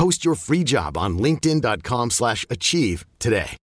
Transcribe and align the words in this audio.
Post 0.00 0.24
your 0.24 0.34
free 0.34 0.64
job 0.64 0.96
on 0.96 1.18
linkedin.com/achieve 1.18 2.10
slash 2.10 2.46
achieve 2.48 3.04
today. 3.18 3.56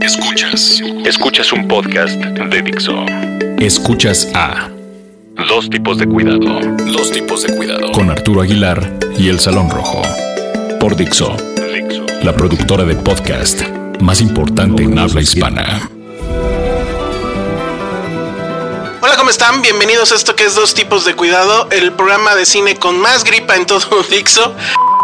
Escuchas. 0.00 0.80
Escuchas 1.04 1.52
un 1.52 1.68
podcast 1.68 2.18
de 2.18 2.62
Dixo. 2.62 3.04
Escuchas 3.58 4.30
a 4.34 4.70
Dos 5.48 5.68
tipos 5.68 5.98
de 5.98 6.06
cuidado. 6.06 6.60
Dos 6.92 7.10
tipos 7.12 7.42
de 7.42 7.54
cuidado. 7.54 7.92
Con 7.92 8.08
Arturo 8.08 8.40
Aguilar 8.40 8.98
y 9.18 9.28
El 9.28 9.38
Salón 9.38 9.68
Rojo. 9.68 10.00
Por 10.80 10.96
Dixo. 10.96 11.36
La 12.22 12.32
productora 12.34 12.84
de 12.84 12.94
podcast 12.94 13.68
más 14.00 14.22
importante 14.22 14.82
en 14.82 14.98
habla 14.98 15.20
hispana. 15.20 15.90
Están? 19.34 19.62
Bienvenidos 19.62 20.12
a 20.12 20.14
esto 20.14 20.36
que 20.36 20.44
es 20.44 20.54
Dos 20.54 20.74
Tipos 20.74 21.04
de 21.04 21.16
Cuidado, 21.16 21.66
el 21.72 21.92
programa 21.92 22.36
de 22.36 22.46
cine 22.46 22.76
con 22.76 23.00
más 23.00 23.24
gripa 23.24 23.56
en 23.56 23.66
todo 23.66 24.04
Dixo. 24.08 24.54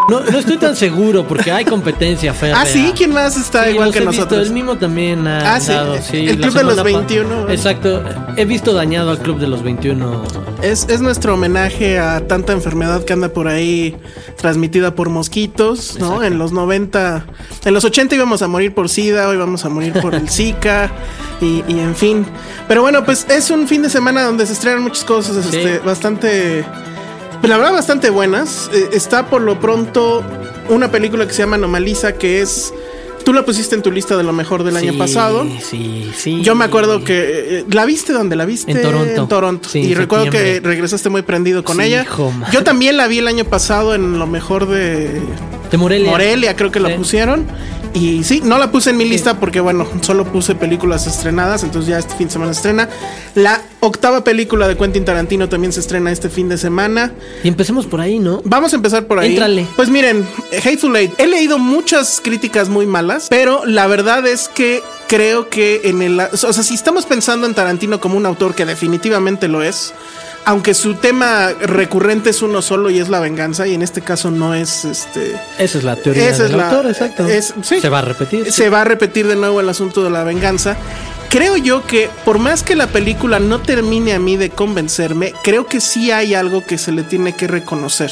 No, 0.08 0.20
no 0.20 0.38
estoy 0.38 0.56
tan 0.56 0.74
seguro 0.74 1.24
porque 1.26 1.52
hay 1.52 1.64
competencia 1.64 2.34
fea. 2.34 2.60
Ah, 2.60 2.66
sí, 2.66 2.92
¿quién 2.96 3.12
más 3.12 3.36
está 3.36 3.64
Sí, 3.64 3.70
igual 3.70 3.92
que 3.92 4.00
visto, 4.00 4.12
nosotros? 4.12 4.46
el 4.48 4.52
mismo 4.52 4.76
también 4.76 5.24
ha 5.26 5.54
Ah, 5.54 5.60
sí, 5.60 5.70
dado, 5.72 5.98
sí, 6.02 6.26
el 6.28 6.38
Club 6.40 6.52
de 6.54 6.64
los 6.64 6.74
semana 6.74 6.76
pa- 6.76 6.98
21. 7.06 7.48
Exacto. 7.50 8.02
He 8.36 8.44
visto 8.44 8.72
dañado 8.72 9.10
al 9.12 9.18
Club 9.18 9.38
de 9.38 9.46
los 9.46 9.62
21. 9.62 10.22
Es, 10.62 10.88
es 10.88 11.00
nuestro 11.00 11.34
homenaje 11.34 11.98
a 12.00 12.26
tanta 12.26 12.52
enfermedad 12.52 13.04
que 13.04 13.12
anda 13.12 13.28
por 13.28 13.46
ahí 13.46 13.96
transmitida 14.36 14.94
por 14.96 15.10
mosquitos, 15.10 15.96
¿no? 16.00 16.06
Exacto. 16.06 16.24
En 16.24 16.38
los 16.38 16.50
90, 16.52 17.26
en 17.66 17.74
los 17.74 17.84
80 17.84 18.14
íbamos 18.16 18.42
a 18.42 18.48
morir 18.48 18.74
por 18.74 18.88
SIDA, 18.88 19.28
hoy 19.28 19.36
vamos 19.36 19.64
a 19.64 19.68
morir 19.68 19.92
por 20.02 20.14
el 20.16 20.28
Zika 20.28 20.90
y, 21.40 21.62
y 21.68 21.78
en 21.78 21.94
fin. 21.94 22.26
Pero 22.66 22.82
bueno, 22.82 23.04
pues 23.04 23.26
es 23.30 23.50
un 23.50 23.68
fin 23.68 23.82
de 23.82 23.90
semana 23.90 24.22
donde 24.24 24.44
se 24.46 24.54
estrenan 24.54 24.82
muchas 24.82 25.04
cosas, 25.04 25.36
Sí. 25.50 25.56
este, 25.56 25.78
bastante, 25.78 26.64
la 27.48 27.56
verdad, 27.56 27.72
bastante 27.72 28.10
buenas. 28.10 28.70
Eh, 28.72 28.90
está 28.92 29.26
por 29.26 29.42
lo 29.42 29.58
pronto 29.60 30.22
una 30.68 30.90
película 30.90 31.26
que 31.26 31.32
se 31.32 31.42
llama 31.42 31.56
Anomaliza, 31.56 32.12
que 32.14 32.40
es, 32.42 32.72
tú 33.24 33.32
la 33.32 33.44
pusiste 33.44 33.74
en 33.74 33.82
tu 33.82 33.90
lista 33.90 34.16
de 34.16 34.22
lo 34.22 34.32
mejor 34.32 34.62
del 34.62 34.76
año 34.76 34.96
pasado. 34.98 35.46
Sí, 35.60 36.10
sí. 36.16 36.42
Yo 36.42 36.54
me 36.54 36.64
acuerdo 36.64 37.02
que 37.02 37.58
eh, 37.60 37.64
la 37.70 37.84
viste 37.86 38.12
donde 38.12 38.36
la 38.36 38.44
viste 38.44 38.70
En 38.72 38.82
Toronto. 38.82 39.22
En 39.22 39.28
Toronto. 39.28 39.68
Sí, 39.68 39.80
y 39.80 39.92
en 39.92 39.98
recuerdo 39.98 40.30
que 40.30 40.60
regresaste 40.62 41.08
muy 41.08 41.22
prendido 41.22 41.64
con 41.64 41.76
Sí, 41.78 41.82
ella. 41.84 42.06
Yo 42.52 42.62
también 42.62 42.96
la 42.96 43.06
vi 43.08 43.18
el 43.18 43.28
año 43.28 43.44
pasado 43.44 43.94
en 43.94 44.18
lo 44.18 44.26
mejor 44.26 44.66
de 44.66 45.20
De 45.70 45.76
Morelia. 45.78 46.10
Morelia, 46.10 46.56
creo 46.56 46.70
que 46.70 46.80
la 46.80 46.96
pusieron. 46.96 47.46
Y 47.92 48.22
sí, 48.24 48.40
no 48.44 48.58
la 48.58 48.70
puse 48.70 48.90
en 48.90 48.96
mi 48.96 49.04
lista 49.04 49.40
porque, 49.40 49.60
bueno, 49.60 49.86
solo 50.00 50.24
puse 50.24 50.54
películas 50.54 51.06
estrenadas, 51.06 51.64
entonces 51.64 51.88
ya 51.88 51.98
este 51.98 52.14
fin 52.14 52.28
de 52.28 52.32
semana 52.32 52.54
se 52.54 52.58
estrena. 52.58 52.88
La 53.34 53.62
octava 53.80 54.22
película 54.22 54.68
de 54.68 54.76
Quentin 54.76 55.04
Tarantino 55.04 55.48
también 55.48 55.72
se 55.72 55.80
estrena 55.80 56.12
este 56.12 56.28
fin 56.28 56.48
de 56.48 56.56
semana. 56.56 57.12
Y 57.42 57.48
empecemos 57.48 57.86
por 57.86 58.00
ahí, 58.00 58.18
¿no? 58.18 58.42
Vamos 58.44 58.72
a 58.72 58.76
empezar 58.76 59.06
por 59.06 59.18
ahí. 59.18 59.30
Pues 59.76 59.88
miren, 59.88 60.26
Hateful 60.52 60.94
Eight. 60.96 61.12
He 61.18 61.26
leído 61.26 61.58
muchas 61.58 62.20
críticas 62.22 62.68
muy 62.68 62.86
malas, 62.86 63.26
pero 63.28 63.64
la 63.66 63.86
verdad 63.86 64.26
es 64.26 64.48
que 64.48 64.82
creo 65.08 65.48
que 65.48 65.80
en 65.84 66.02
el. 66.02 66.20
O 66.20 66.36
sea, 66.36 66.52
si 66.52 66.74
estamos 66.74 67.06
pensando 67.06 67.46
en 67.46 67.54
Tarantino 67.54 68.00
como 68.00 68.16
un 68.16 68.26
autor 68.26 68.54
que 68.54 68.64
definitivamente 68.64 69.48
lo 69.48 69.62
es. 69.62 69.92
Aunque 70.46 70.72
su 70.74 70.94
tema 70.94 71.50
recurrente 71.60 72.30
es 72.30 72.40
uno 72.42 72.62
solo 72.62 72.88
y 72.90 72.98
es 72.98 73.08
la 73.08 73.20
venganza, 73.20 73.66
y 73.68 73.74
en 73.74 73.82
este 73.82 74.00
caso 74.00 74.30
no 74.30 74.54
es 74.54 74.84
este. 74.84 75.36
Esa 75.58 75.78
es 75.78 75.84
la 75.84 75.96
teoría 75.96 76.28
Esa 76.30 76.44
del 76.44 76.52
es 76.52 76.56
la- 76.58 76.70
autor, 76.70 76.86
exacto. 76.90 77.26
es- 77.28 77.54
sí. 77.62 77.80
Se 77.80 77.88
va 77.88 77.98
a 77.98 78.02
repetir. 78.02 78.50
Se 78.50 78.70
va 78.70 78.80
a 78.80 78.84
repetir 78.84 79.26
de 79.26 79.36
nuevo 79.36 79.60
el 79.60 79.68
asunto 79.68 80.02
de 80.02 80.10
la 80.10 80.24
venganza. 80.24 80.76
Creo 81.28 81.56
yo 81.56 81.86
que 81.86 82.08
por 82.24 82.38
más 82.40 82.64
que 82.64 82.74
la 82.74 82.88
película 82.88 83.38
no 83.38 83.60
termine 83.60 84.14
a 84.14 84.18
mí 84.18 84.36
de 84.36 84.50
convencerme, 84.50 85.32
creo 85.44 85.66
que 85.66 85.80
sí 85.80 86.10
hay 86.10 86.34
algo 86.34 86.64
que 86.66 86.76
se 86.78 86.90
le 86.90 87.04
tiene 87.04 87.36
que 87.36 87.46
reconocer. 87.46 88.10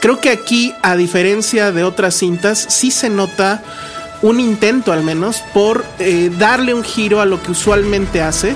Creo 0.00 0.20
que 0.20 0.28
aquí, 0.28 0.74
a 0.82 0.94
diferencia 0.96 1.72
de 1.72 1.84
otras 1.84 2.16
cintas, 2.16 2.66
sí 2.68 2.90
se 2.90 3.08
nota 3.08 3.62
un 4.20 4.40
intento 4.40 4.92
al 4.92 5.02
menos 5.02 5.42
por 5.54 5.86
eh, 5.98 6.30
darle 6.38 6.74
un 6.74 6.84
giro 6.84 7.22
a 7.22 7.24
lo 7.24 7.42
que 7.42 7.52
usualmente 7.52 8.20
hace 8.20 8.54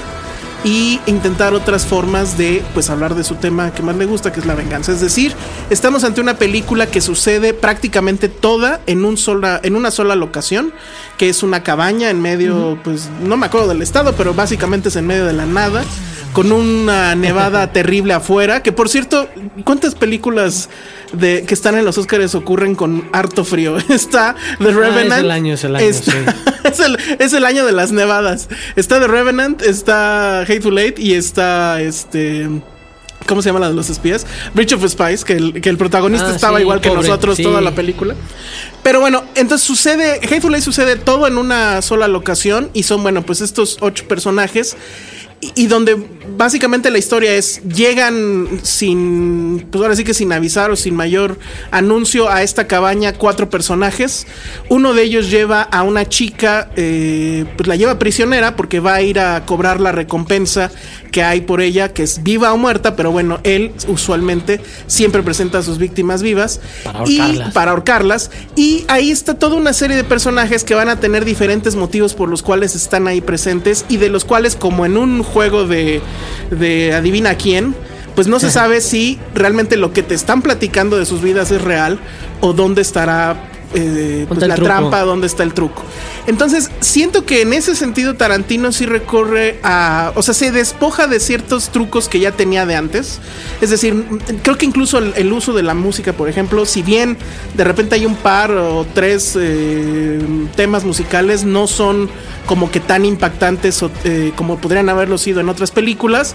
y 0.65 0.99
intentar 1.07 1.53
otras 1.53 1.85
formas 1.85 2.39
de 2.39 2.65
pues 2.73 2.89
hablar 2.89 3.15
de 3.15 3.23
su 3.23 3.37
tema 3.37 3.73
que 3.73 3.83
más 3.83 3.97
le 3.97 4.07
gusta, 4.07 4.33
que 4.33 4.41
es 4.41 4.47
la 4.47 4.55
venganza. 4.55 4.93
Es 4.93 5.01
decir, 5.01 5.35
estamos 5.69 6.05
ante 6.05 6.23
una 6.23 6.39
película 6.39 6.87
que 6.87 7.03
sucede 7.03 7.53
prácticamente 7.53 8.29
toda 8.31 8.81
en 8.87 9.05
un 9.05 9.19
sola 9.19 9.61
en 9.63 9.77
una 9.77 9.91
sola 9.91 10.17
locación, 10.17 10.73
que 11.19 11.29
es 11.29 11.43
una 11.43 11.63
cabaña 11.63 12.09
en 12.09 12.21
medio 12.21 12.79
pues 12.83 13.11
no 13.23 13.37
me 13.37 13.47
acuerdo 13.47 13.69
del 13.69 13.83
estado, 13.83 14.15
pero 14.15 14.33
básicamente 14.33 14.89
es 14.89 14.97
en 14.97 15.07
medio 15.07 15.27
de 15.27 15.35
la 15.35 15.45
nada. 15.45 15.85
Con 16.35 16.53
una 16.53 17.15
nevada 17.15 17.73
terrible 17.73 18.13
afuera. 18.13 18.63
Que 18.63 18.73
por 18.73 18.89
cierto, 18.91 19.29
¿cuántas 19.65 19.95
películas 19.95 20.69
de 21.13 21.45
que 21.47 21.55
están 21.55 21.79
en 21.79 21.85
los 21.87 21.97
Oscars 21.97 22.35
ocurren 22.35 22.75
con 22.75 23.09
harto 23.13 23.45
frío? 23.45 23.77
Está 23.89 24.35
The 24.59 24.73
Revenant. 24.73 25.13
Ah, 25.13 25.17
es 25.17 25.23
el 25.25 25.31
año, 25.31 25.55
es 25.55 25.65
el 25.65 25.77
año, 25.77 25.87
está- 25.87 26.13
sí. 26.13 26.19
es, 26.65 26.81
el, 26.81 26.99
es 27.19 27.33
el 27.33 27.45
año 27.47 27.65
de 27.65 27.73
las 27.73 27.93
nevadas. 27.93 28.49
Está 28.77 29.01
The 29.01 29.07
Revenant, 29.09 29.63
está 29.63 30.41
Hateful 30.43 30.77
Eight 30.79 30.99
y 30.99 31.15
está 31.15 31.81
este. 31.81 32.49
¿Cómo 33.27 33.41
se 33.41 33.49
llama 33.49 33.61
la 33.61 33.69
de 33.69 33.75
los 33.75 33.89
espías? 33.89 34.27
Bridge 34.53 34.75
of 34.75 34.85
Spies, 34.87 35.25
que 35.25 35.33
el, 35.33 35.63
que 35.63 35.71
el 35.71 35.79
protagonista 35.79 36.29
Ah, 36.29 36.35
estaba 36.35 36.59
sí, 36.59 36.63
igual 36.63 36.83
que 36.83 36.91
pobre, 36.91 37.09
nosotros 37.09 37.39
sí. 37.39 37.43
toda 37.43 37.63
la 37.63 37.71
película. 37.75 38.15
Pero 38.83 39.01
bueno, 39.01 39.25
entonces 39.35 39.67
sucede, 39.67 40.21
Hateful 40.23 40.53
Eight 40.55 40.63
sucede 40.63 40.97
todo 40.97 41.27
en 41.27 41.39
una 41.39 41.81
sola 41.81 42.07
locación 42.07 42.69
y 42.75 42.83
son, 42.83 43.03
bueno, 43.03 43.23
pues 43.23 43.41
estos 43.41 43.79
ocho 43.81 44.07
personajes. 44.09 44.77
Y, 45.45 45.65
y 45.65 45.67
donde 45.67 45.97
básicamente 46.37 46.91
la 46.91 46.99
historia 46.99 47.35
es, 47.35 47.63
llegan 47.65 48.61
sin, 48.63 49.67
pues 49.71 49.83
ahora 49.83 49.97
sí 49.97 50.05
que 50.05 50.15
sin 50.15 50.33
avisar 50.33 50.71
o 50.71 50.77
sin 50.77 50.95
mayor 50.95 51.39
anuncio 51.71 52.31
a 52.31 52.43
esta 52.43 52.67
cabaña 52.67 53.13
cuatro 53.15 53.51
personajes. 53.51 54.27
Uno 54.69 54.95
de 54.95 55.03
ellos 55.03 55.31
lleva 55.31 55.63
a 55.63 55.83
una 55.83 56.09
chica, 56.09 56.71
eh, 56.77 57.45
pues 57.57 57.67
la 57.67 57.77
lleva 57.77 57.99
prisionera 57.99 58.57
porque 58.57 58.81
va 58.81 58.95
a 58.95 59.03
ir 59.03 59.19
a 59.19 59.45
cobrar 59.47 59.81
la 59.81 59.93
recompensa 59.93 60.71
que 61.15 61.23
hay 61.23 61.43
por 61.43 61.61
ella, 61.61 61.93
que 61.93 62.03
es 62.03 62.25
viva 62.25 62.53
o 62.53 62.57
muerta, 62.57 62.97
pero 62.97 63.13
bueno, 63.13 63.39
él 63.45 63.73
usualmente 63.87 64.61
siempre 64.89 65.23
presenta 65.23 65.59
a 65.59 65.63
sus 65.63 65.79
víctimas 65.79 66.23
vivas. 66.23 66.61
Para 66.83 67.09
y 67.09 67.21
ahorcarlas. 67.21 67.55
para 67.55 67.71
ahorcarlas. 67.71 68.31
Y 68.57 68.85
ahí 68.89 69.13
está 69.13 69.35
toda 69.35 69.55
una 69.55 69.73
serie 69.73 69.97
de 69.97 70.03
personajes 70.03 70.65
que 70.65 70.75
van 70.75 70.89
a 70.89 70.99
tener 70.99 71.25
diferentes 71.25 71.77
motivos 71.77 72.15
por 72.15 72.29
los 72.29 72.43
cuales 72.43 72.75
están 72.75 73.07
ahí 73.07 73.21
presentes 73.21 73.85
y 73.89 73.99
de 73.99 74.09
los 74.09 74.25
cuales, 74.25 74.57
como 74.57 74.87
en 74.87 74.97
un 74.97 75.23
juego 75.35 75.67
de, 75.67 76.01
de 76.51 76.95
adivina 76.95 77.35
quién, 77.35 77.75
pues 78.15 78.29
no 78.29 78.39
se 78.39 78.51
sabe 78.59 78.81
si 78.81 79.19
realmente 79.35 79.77
lo 79.77 79.93
que 79.93 80.03
te 80.03 80.15
están 80.15 80.41
platicando 80.41 80.97
de 80.97 81.05
sus 81.05 81.21
vidas 81.21 81.51
es 81.51 81.61
real 81.61 81.99
o 82.41 82.53
dónde 82.53 82.81
estará 82.81 83.37
eh, 83.75 84.25
pues, 84.29 84.41
la 84.47 84.55
trampa, 84.55 85.03
dónde 85.03 85.27
está 85.27 85.43
el 85.43 85.53
truco. 85.53 85.83
Entonces, 86.27 86.71
siento 86.81 87.27
que 87.27 87.43
en 87.43 87.53
ese 87.53 87.75
sentido 87.75 88.15
Tarantino 88.15 88.73
sí 88.73 88.87
recorre 88.87 89.59
a, 89.63 90.13
o 90.15 90.23
sea, 90.23 90.33
se 90.33 90.51
despoja 90.53 91.07
de 91.07 91.21
ciertos 91.21 91.69
trucos 91.69 92.09
que 92.09 92.19
ya 92.21 92.33
tenía 92.33 92.65
de 92.65 92.77
antes. 92.77 93.21
Es 93.61 93.71
decir, 93.71 94.05
creo 94.43 94.57
que 94.57 94.65
incluso 94.65 94.99
el, 94.99 95.13
el 95.17 95.33
uso 95.33 95.53
de 95.53 95.63
la 95.63 95.75
música, 95.75 96.13
por 96.13 96.29
ejemplo, 96.29 96.65
si 96.65 96.83
bien 96.83 97.19
de 97.55 97.65
repente 97.65 97.95
hay 97.97 98.07
un 98.07 98.17
par 98.17 98.53
o 98.53 98.87
tres 98.95 99.37
eh, 99.39 100.21
temas 100.57 100.85
musicales, 100.85 101.45
no 101.45 101.67
son 101.67 102.09
como 102.47 102.71
que 102.71 102.81
tan 102.81 103.05
impactantes 103.05 103.83
o, 103.83 103.91
eh, 104.05 104.33
como 104.37 104.59
podrían 104.59 104.89
haberlo 104.89 105.19
sido 105.19 105.41
en 105.41 105.49
otras 105.49 105.71
películas. 105.71 106.35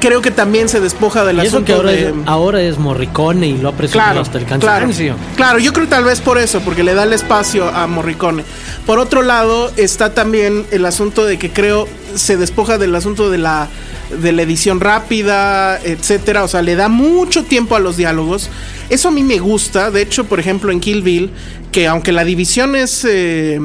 Creo 0.00 0.22
que 0.22 0.30
también 0.30 0.68
se 0.68 0.80
despoja 0.80 1.24
del 1.24 1.36
Y 1.36 1.46
eso 1.46 1.64
que 1.64 1.72
asunto 1.72 1.88
ahora, 1.88 1.90
de... 1.92 2.08
es, 2.08 2.14
ahora 2.26 2.62
es 2.62 2.78
Morricone 2.78 3.46
y 3.46 3.58
lo 3.58 3.68
ha 3.68 3.72
Claro, 3.72 4.20
hasta 4.20 4.38
el 4.38 4.46
cansancio. 4.46 5.14
claro, 5.36 5.58
yo 5.58 5.72
creo 5.72 5.86
tal 5.88 6.04
vez 6.04 6.20
por 6.20 6.38
eso, 6.38 6.60
porque 6.60 6.82
le 6.82 6.94
da 6.94 7.04
el 7.04 7.12
espacio 7.12 7.68
a 7.68 7.86
Morricone. 7.86 8.44
Por 8.86 8.98
otro 8.98 9.22
lado, 9.22 9.70
está 9.76 10.12
también 10.14 10.66
el 10.70 10.84
asunto 10.84 11.24
de 11.24 11.38
que 11.38 11.50
creo 11.50 11.86
se 12.14 12.36
despoja 12.36 12.78
del 12.78 12.94
asunto 12.94 13.30
de 13.30 13.38
la 13.38 13.68
de 14.10 14.32
la 14.32 14.42
edición 14.42 14.80
rápida, 14.80 15.78
etcétera, 15.78 16.42
o 16.42 16.48
sea, 16.48 16.62
le 16.62 16.74
da 16.74 16.88
mucho 16.88 17.44
tiempo 17.44 17.76
a 17.76 17.78
los 17.78 17.96
diálogos. 17.96 18.50
Eso 18.88 19.08
a 19.08 19.10
mí 19.12 19.22
me 19.22 19.38
gusta, 19.38 19.92
de 19.92 20.02
hecho, 20.02 20.24
por 20.24 20.40
ejemplo, 20.40 20.72
en 20.72 20.80
Kill 20.80 21.02
Bill, 21.02 21.30
que 21.70 21.86
aunque 21.86 22.10
la 22.10 22.24
división 22.24 22.74
es 22.74 23.06
eh, 23.08 23.60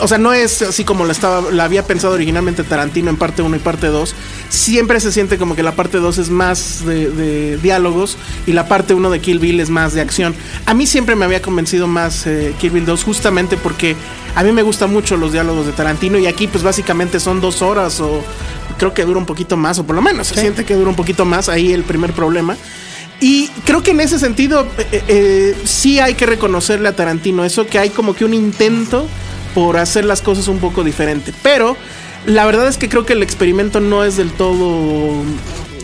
o 0.00 0.08
sea, 0.08 0.18
no 0.18 0.32
es 0.32 0.62
así 0.62 0.84
como 0.84 1.04
la 1.04 1.12
estaba 1.12 1.50
la 1.50 1.64
había 1.64 1.84
pensado 1.84 2.14
originalmente 2.14 2.64
Tarantino 2.64 3.10
en 3.10 3.16
parte 3.16 3.42
1 3.42 3.56
y 3.56 3.58
parte 3.58 3.88
2. 3.88 4.14
Siempre 4.48 5.00
se 5.00 5.12
siente 5.12 5.38
como 5.38 5.56
que 5.56 5.62
la 5.62 5.72
parte 5.72 5.98
2 5.98 6.18
es 6.18 6.30
más 6.30 6.84
de, 6.84 7.10
de 7.10 7.56
diálogos 7.58 8.16
y 8.46 8.52
la 8.52 8.68
parte 8.68 8.94
1 8.94 9.10
de 9.10 9.20
Kill 9.20 9.38
Bill 9.38 9.60
es 9.60 9.70
más 9.70 9.94
de 9.94 10.00
acción. 10.00 10.34
A 10.66 10.74
mí 10.74 10.86
siempre 10.86 11.16
me 11.16 11.24
había 11.24 11.42
convencido 11.42 11.86
más 11.86 12.26
eh, 12.26 12.54
Kill 12.58 12.70
Bill 12.70 12.86
2 12.86 13.04
justamente 13.04 13.56
porque 13.56 13.96
a 14.34 14.42
mí 14.42 14.52
me 14.52 14.62
gustan 14.62 14.92
mucho 14.92 15.16
los 15.16 15.32
diálogos 15.32 15.66
de 15.66 15.72
Tarantino 15.72 16.18
y 16.18 16.26
aquí 16.26 16.46
pues 16.46 16.62
básicamente 16.62 17.20
son 17.20 17.40
dos 17.40 17.62
horas 17.62 18.00
o 18.00 18.22
creo 18.78 18.92
que 18.92 19.04
dura 19.04 19.18
un 19.18 19.26
poquito 19.26 19.56
más 19.56 19.78
o 19.78 19.86
por 19.86 19.96
lo 19.96 20.02
menos 20.02 20.26
se 20.28 20.34
siente 20.34 20.64
que 20.64 20.74
dura 20.74 20.90
un 20.90 20.96
poquito 20.96 21.24
más 21.24 21.48
ahí 21.48 21.72
el 21.72 21.84
primer 21.84 22.12
problema. 22.12 22.56
Y 23.20 23.48
creo 23.64 23.82
que 23.82 23.92
en 23.92 24.00
ese 24.00 24.18
sentido 24.18 24.66
eh, 24.78 25.02
eh, 25.08 25.56
sí 25.64 26.00
hay 26.00 26.14
que 26.14 26.26
reconocerle 26.26 26.88
a 26.88 26.94
Tarantino 26.94 27.44
eso, 27.44 27.66
que 27.66 27.78
hay 27.78 27.90
como 27.90 28.14
que 28.14 28.24
un 28.24 28.34
intento 28.34 29.06
por 29.56 29.78
hacer 29.78 30.04
las 30.04 30.20
cosas 30.20 30.48
un 30.48 30.58
poco 30.58 30.84
diferente. 30.84 31.32
Pero 31.42 31.78
la 32.26 32.44
verdad 32.44 32.68
es 32.68 32.76
que 32.76 32.90
creo 32.90 33.06
que 33.06 33.14
el 33.14 33.22
experimento 33.22 33.80
no 33.80 34.04
es 34.04 34.18
del 34.18 34.30
todo 34.32 35.22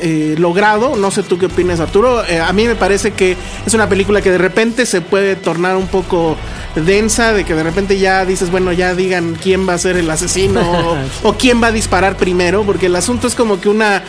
eh, 0.03 0.35
logrado. 0.37 0.95
No 0.97 1.11
sé 1.11 1.23
tú 1.23 1.39
qué 1.39 1.47
opinas, 1.47 1.81
Arturo. 1.81 2.23
Eh, 2.27 2.39
a 2.39 2.53
mí 2.53 2.67
me 2.67 2.75
parece 2.75 3.13
que 3.13 3.35
es 3.65 3.73
una 3.73 3.89
película 3.89 4.21
que 4.21 4.31
de 4.31 4.37
repente 4.37 4.85
se 4.85 5.01
puede 5.01 5.37
tornar 5.37 5.79
un 5.79 5.87
poco 5.87 6.37
densa, 6.77 7.33
de 7.33 7.45
que 7.45 7.55
de 7.55 7.63
repente 7.63 7.99
ya 7.99 8.27
dices, 8.27 8.51
bueno, 8.51 8.73
ya 8.73 8.95
digan 8.95 9.39
quién 9.43 9.67
va 9.67 9.73
a 9.73 9.79
ser 9.79 9.97
el 9.97 10.11
asesino 10.11 10.61
o, 10.61 10.99
o 11.31 11.33
quién 11.39 11.63
va 11.63 11.69
a 11.69 11.73
disparar 11.73 12.19
primero, 12.19 12.65
porque 12.65 12.87
el 12.87 12.97
asunto 12.97 13.27
es 13.27 13.35
como 13.35 13.59
que 13.59 13.71
una 13.71 14.03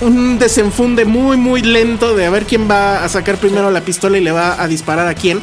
un 0.00 0.38
desenfunde 0.38 1.04
muy 1.04 1.36
muy 1.36 1.60
lento 1.60 2.16
de 2.16 2.24
a 2.24 2.30
ver 2.30 2.46
quién 2.46 2.70
va 2.70 3.04
a 3.04 3.08
sacar 3.10 3.36
primero 3.36 3.70
la 3.70 3.82
pistola 3.82 4.16
y 4.16 4.22
le 4.22 4.32
va 4.32 4.62
a 4.62 4.66
disparar 4.66 5.08
a 5.08 5.14
quién. 5.14 5.42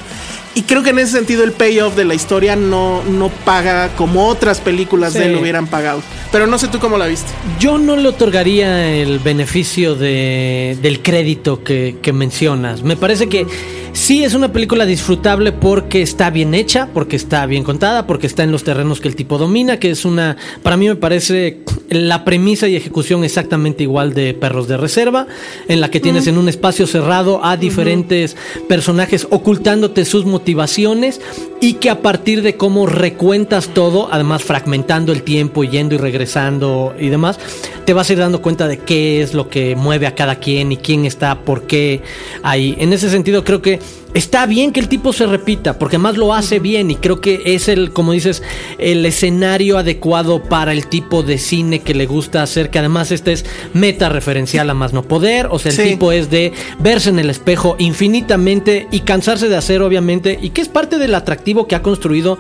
Y 0.58 0.64
creo 0.64 0.82
que 0.82 0.90
en 0.90 0.98
ese 0.98 1.12
sentido 1.12 1.44
el 1.44 1.52
payoff 1.52 1.96
de 1.96 2.04
la 2.04 2.16
historia 2.16 2.56
no, 2.56 3.04
no 3.04 3.30
paga 3.30 3.90
como 3.96 4.26
otras 4.28 4.60
películas 4.60 5.14
de 5.14 5.20
Sí. 5.20 5.26
él 5.28 5.36
hubieran 5.36 5.68
pagado. 5.68 6.02
Pero 6.32 6.48
no 6.48 6.58
sé 6.58 6.68
tú 6.68 6.80
cómo 6.80 6.98
la 6.98 7.06
viste. 7.06 7.30
Yo 7.60 7.78
no 7.78 7.96
le 7.96 8.08
otorgaría 8.10 8.92
el 8.92 9.20
beneficio 9.20 9.94
de, 9.94 10.76
del 10.82 11.04
crédito 11.04 11.64
que, 11.64 11.98
que 12.02 12.12
mencionas. 12.12 12.82
Me 12.82 12.98
parece 12.98 13.30
que 13.30 13.46
sí 13.94 14.24
es 14.24 14.34
una 14.34 14.52
película 14.52 14.88
disfrutable 14.88 15.52
porque 15.52 16.02
está 16.02 16.32
bien 16.32 16.56
hecha, 16.56 16.90
porque 16.92 17.16
está 17.16 17.46
bien 17.46 17.64
contada, 17.64 18.08
porque 18.08 18.26
está 18.26 18.42
en 18.44 18.52
los 18.52 18.64
terrenos 18.64 19.00
que 19.00 19.08
el 19.10 19.16
tipo 19.16 19.38
domina, 19.38 19.78
que 19.78 19.92
es 19.92 20.06
una, 20.06 20.38
para 20.64 20.76
mí 20.76 20.88
me 20.88 20.96
parece 20.96 21.60
la 21.90 22.26
premisa 22.26 22.68
y 22.68 22.76
ejecución 22.76 23.24
exactamente 23.24 23.84
igual 23.84 24.14
de 24.14 24.34
Perros 24.34 24.68
de 24.68 24.78
Reserva, 24.78 25.28
en 25.68 25.82
la 25.82 25.90
que 25.92 26.00
tienes 26.00 26.26
en 26.28 26.38
un 26.38 26.50
espacio 26.50 26.86
cerrado 26.88 27.46
a 27.46 27.58
diferentes 27.58 28.36
personajes 28.68 29.28
ocultándote 29.30 30.04
sus 30.04 30.26
motivaciones 30.48 31.20
y 31.60 31.74
que 31.74 31.90
a 31.90 32.02
partir 32.02 32.42
de 32.42 32.56
cómo 32.56 32.86
recuentas 32.86 33.68
todo, 33.74 34.08
además 34.14 34.44
fragmentando 34.44 35.12
el 35.12 35.24
tiempo, 35.24 35.66
yendo 35.66 35.96
y 35.96 35.98
regresando 35.98 36.96
y 36.98 37.10
demás, 37.10 37.38
te 37.84 37.92
vas 37.92 38.10
a 38.10 38.14
ir 38.14 38.20
dando 38.20 38.42
cuenta 38.42 38.66
de 38.70 38.78
qué 38.78 39.22
es 39.22 39.34
lo 39.34 39.50
que 39.50 39.76
mueve 39.76 40.08
a 40.08 40.16
cada 40.16 40.36
quien 40.36 40.72
y 40.72 40.78
quién 40.78 41.04
está, 41.04 41.40
por 41.42 41.64
qué 41.64 42.02
ahí. 42.44 42.78
En 42.80 42.94
ese 42.94 43.10
sentido 43.10 43.44
creo 43.44 43.62
que 43.62 43.82
está 44.18 44.46
bien 44.46 44.72
que 44.74 44.80
el 44.80 44.90
tipo 44.90 45.14
se 45.14 45.26
repita, 45.28 45.78
porque 45.78 45.96
además 45.98 46.18
lo 46.18 46.34
hace 46.34 46.60
bien 46.60 46.90
y 46.92 46.96
creo 46.96 47.22
que 47.22 47.42
es 47.46 47.68
el, 47.68 47.94
como 47.94 48.12
dices, 48.14 48.42
el 48.80 49.06
escenario 49.06 49.78
adecuado 49.78 50.44
para 50.44 50.72
el 50.74 50.88
tipo 50.88 51.22
de 51.24 51.38
cine 51.38 51.80
que 51.80 51.94
le 51.94 52.06
gusta 52.08 52.42
hacer, 52.42 52.70
que 52.70 52.80
además 52.80 53.12
este 53.12 53.32
es 53.34 53.46
meta 53.74 54.10
referencial 54.10 54.70
a 54.70 54.74
más 54.74 54.92
no 54.94 55.04
poder, 55.04 55.48
o 55.52 55.60
sea, 55.60 55.72
el 55.72 55.78
Sí. 55.78 55.84
tipo 55.84 56.12
es 56.12 56.30
de 56.30 56.52
verse 56.80 57.10
en 57.10 57.20
el 57.20 57.30
espejo 57.30 57.76
infinitamente 57.78 58.88
y 58.92 59.02
cansarse 59.02 59.50
de 59.50 59.56
hacer, 59.56 59.82
obviamente, 59.82 60.40
y 60.42 60.50
que 60.50 60.62
es 60.62 60.68
parte 60.68 60.98
del 60.98 61.14
atractivo 61.14 61.68
que 61.68 61.76
ha 61.76 61.82
construido 61.84 62.38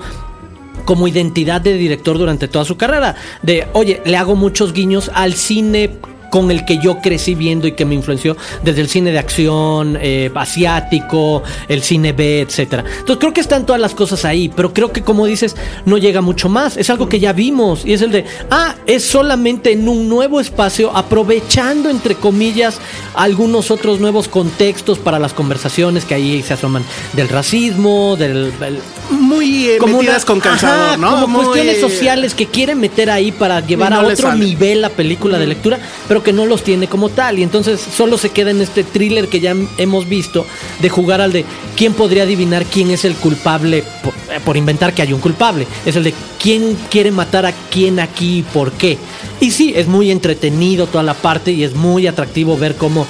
como 0.86 1.08
identidad 1.08 1.62
de 1.62 1.74
director 1.74 2.18
durante 2.18 2.48
toda 2.48 2.66
su 2.66 2.78
carrera. 2.78 3.16
De, 3.44 3.68
oye, 3.74 4.02
le 4.06 4.18
hago 4.18 4.36
muchos 4.36 4.74
guiños 4.74 5.12
al 5.14 5.34
cine 5.34 5.92
con 6.30 6.52
el 6.52 6.66
que 6.66 6.78
yo 6.80 7.00
crecí 7.00 7.36
viendo 7.36 7.68
y 7.68 7.72
que 7.74 7.86
me 7.86 7.96
influenció 7.96 8.36
desde 8.64 8.82
el 8.82 8.90
cine 8.90 9.12
de 9.12 9.20
acción 9.20 9.98
eh, 10.02 10.30
asiático, 10.36 11.44
el 11.68 11.82
cine 11.82 12.14
B, 12.14 12.42
etcétera. 12.42 12.84
Entonces 12.88 13.18
creo 13.20 13.34
que 13.34 13.42
están 13.42 13.66
todas 13.66 13.82
las 13.82 13.94
cosas 13.94 14.26
ahí, 14.26 14.50
pero 14.54 14.74
creo 14.74 14.92
que 14.92 15.02
como 15.04 15.26
dices, 15.26 15.56
no 15.86 15.98
llega 15.98 16.22
mucho 16.22 16.50
más. 16.50 16.78
Es 16.78 16.90
algo 16.90 17.08
que 17.10 17.20
ya 17.20 17.34
vimos 17.34 17.86
y 17.86 17.94
es 17.94 18.02
el 18.02 18.12
de, 18.12 18.26
ah, 18.52 18.76
es 18.86 19.04
solamente 19.04 19.72
en 19.72 19.88
un 19.88 20.10
nuevo 20.10 20.40
espacio, 20.40 20.96
aprovechando 20.96 21.90
entre 21.90 22.16
comillas 22.16 22.80
algunos 23.14 23.72
otros 23.72 24.00
nuevos 24.00 24.28
contextos 24.28 25.00
para 25.00 25.20
las 25.20 25.34
conversaciones 25.34 26.06
que 26.06 26.16
ahí 26.16 26.44
se 26.44 26.54
asoman 26.54 26.84
del 27.14 27.30
racismo, 27.30 28.16
del, 28.18 28.52
del- 28.60 28.80
Muy 29.10 29.66
eh, 29.68 29.78
metidas 29.80 30.24
una- 30.24 30.26
con 30.26 30.40
calzador, 30.40 30.88
ajá, 30.90 30.98
¿no? 30.98 31.22
Como 31.22 31.28
Muy, 31.28 31.46
cuestiones 31.46 31.78
eh, 31.78 31.82
sociales 31.82 32.34
que 32.36 32.46
quieren 32.48 32.80
meter 32.80 33.10
ahí 33.10 33.32
para 33.32 33.60
llevar 33.62 33.92
no 33.92 34.00
a 34.02 34.04
otro 34.04 34.34
nivel 34.36 34.82
la 34.82 34.90
película 34.90 35.38
de 35.40 35.48
lectura, 35.48 35.80
pero 36.08 36.17
que 36.24 36.34
no 36.34 36.46
los 36.46 36.64
tiene 36.64 36.88
como 36.88 37.10
tal. 37.10 37.40
Y 37.40 37.44
entonces 37.44 37.80
solo 37.80 38.18
se 38.18 38.30
queda 38.30 38.52
en 38.52 38.62
este 38.62 38.84
thriller 38.84 39.28
que 39.28 39.40
ya 39.40 39.56
hemos 39.78 40.08
visto 40.08 40.46
de 40.82 40.90
jugar 40.90 41.22
al 41.22 41.32
de 41.32 41.46
quién 41.76 41.94
podría 41.94 42.24
adivinar 42.24 42.66
quién 42.66 42.92
es 42.92 43.06
el 43.06 43.16
culpable 43.16 43.84
por, 44.04 44.14
eh, 44.14 44.40
por 44.44 44.58
inventar 44.58 44.94
que 44.94 45.02
hay 45.02 45.14
un 45.14 45.20
culpable. 45.20 45.68
Es 45.86 45.96
el 45.96 46.04
de 46.04 46.14
quién 46.42 46.78
quiere 46.90 47.12
matar 47.12 47.46
a 47.46 47.54
quién 47.72 48.00
aquí 48.00 48.40
y 48.40 48.44
por 48.44 48.72
qué. 48.74 48.98
Y 49.40 49.52
sí, 49.52 49.74
es 49.76 49.88
muy 49.88 50.12
entretenido 50.12 50.88
toda 50.88 51.04
la 51.04 51.14
parte 51.14 51.52
y 51.52 51.64
es 51.64 51.76
muy 51.76 52.08
atractivo 52.08 52.58
ver 52.58 52.76
cómo 52.76 53.06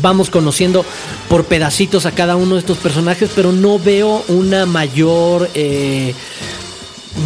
vamos 0.00 0.30
conociendo 0.30 0.84
por 1.28 1.44
pedacitos 1.44 2.06
a 2.06 2.12
cada 2.12 2.36
uno 2.36 2.54
de 2.54 2.60
estos 2.60 2.78
personajes, 2.78 3.30
pero 3.34 3.52
no 3.52 3.78
veo 3.78 4.24
una 4.28 4.66
mayor... 4.66 5.48
eh, 5.54 6.14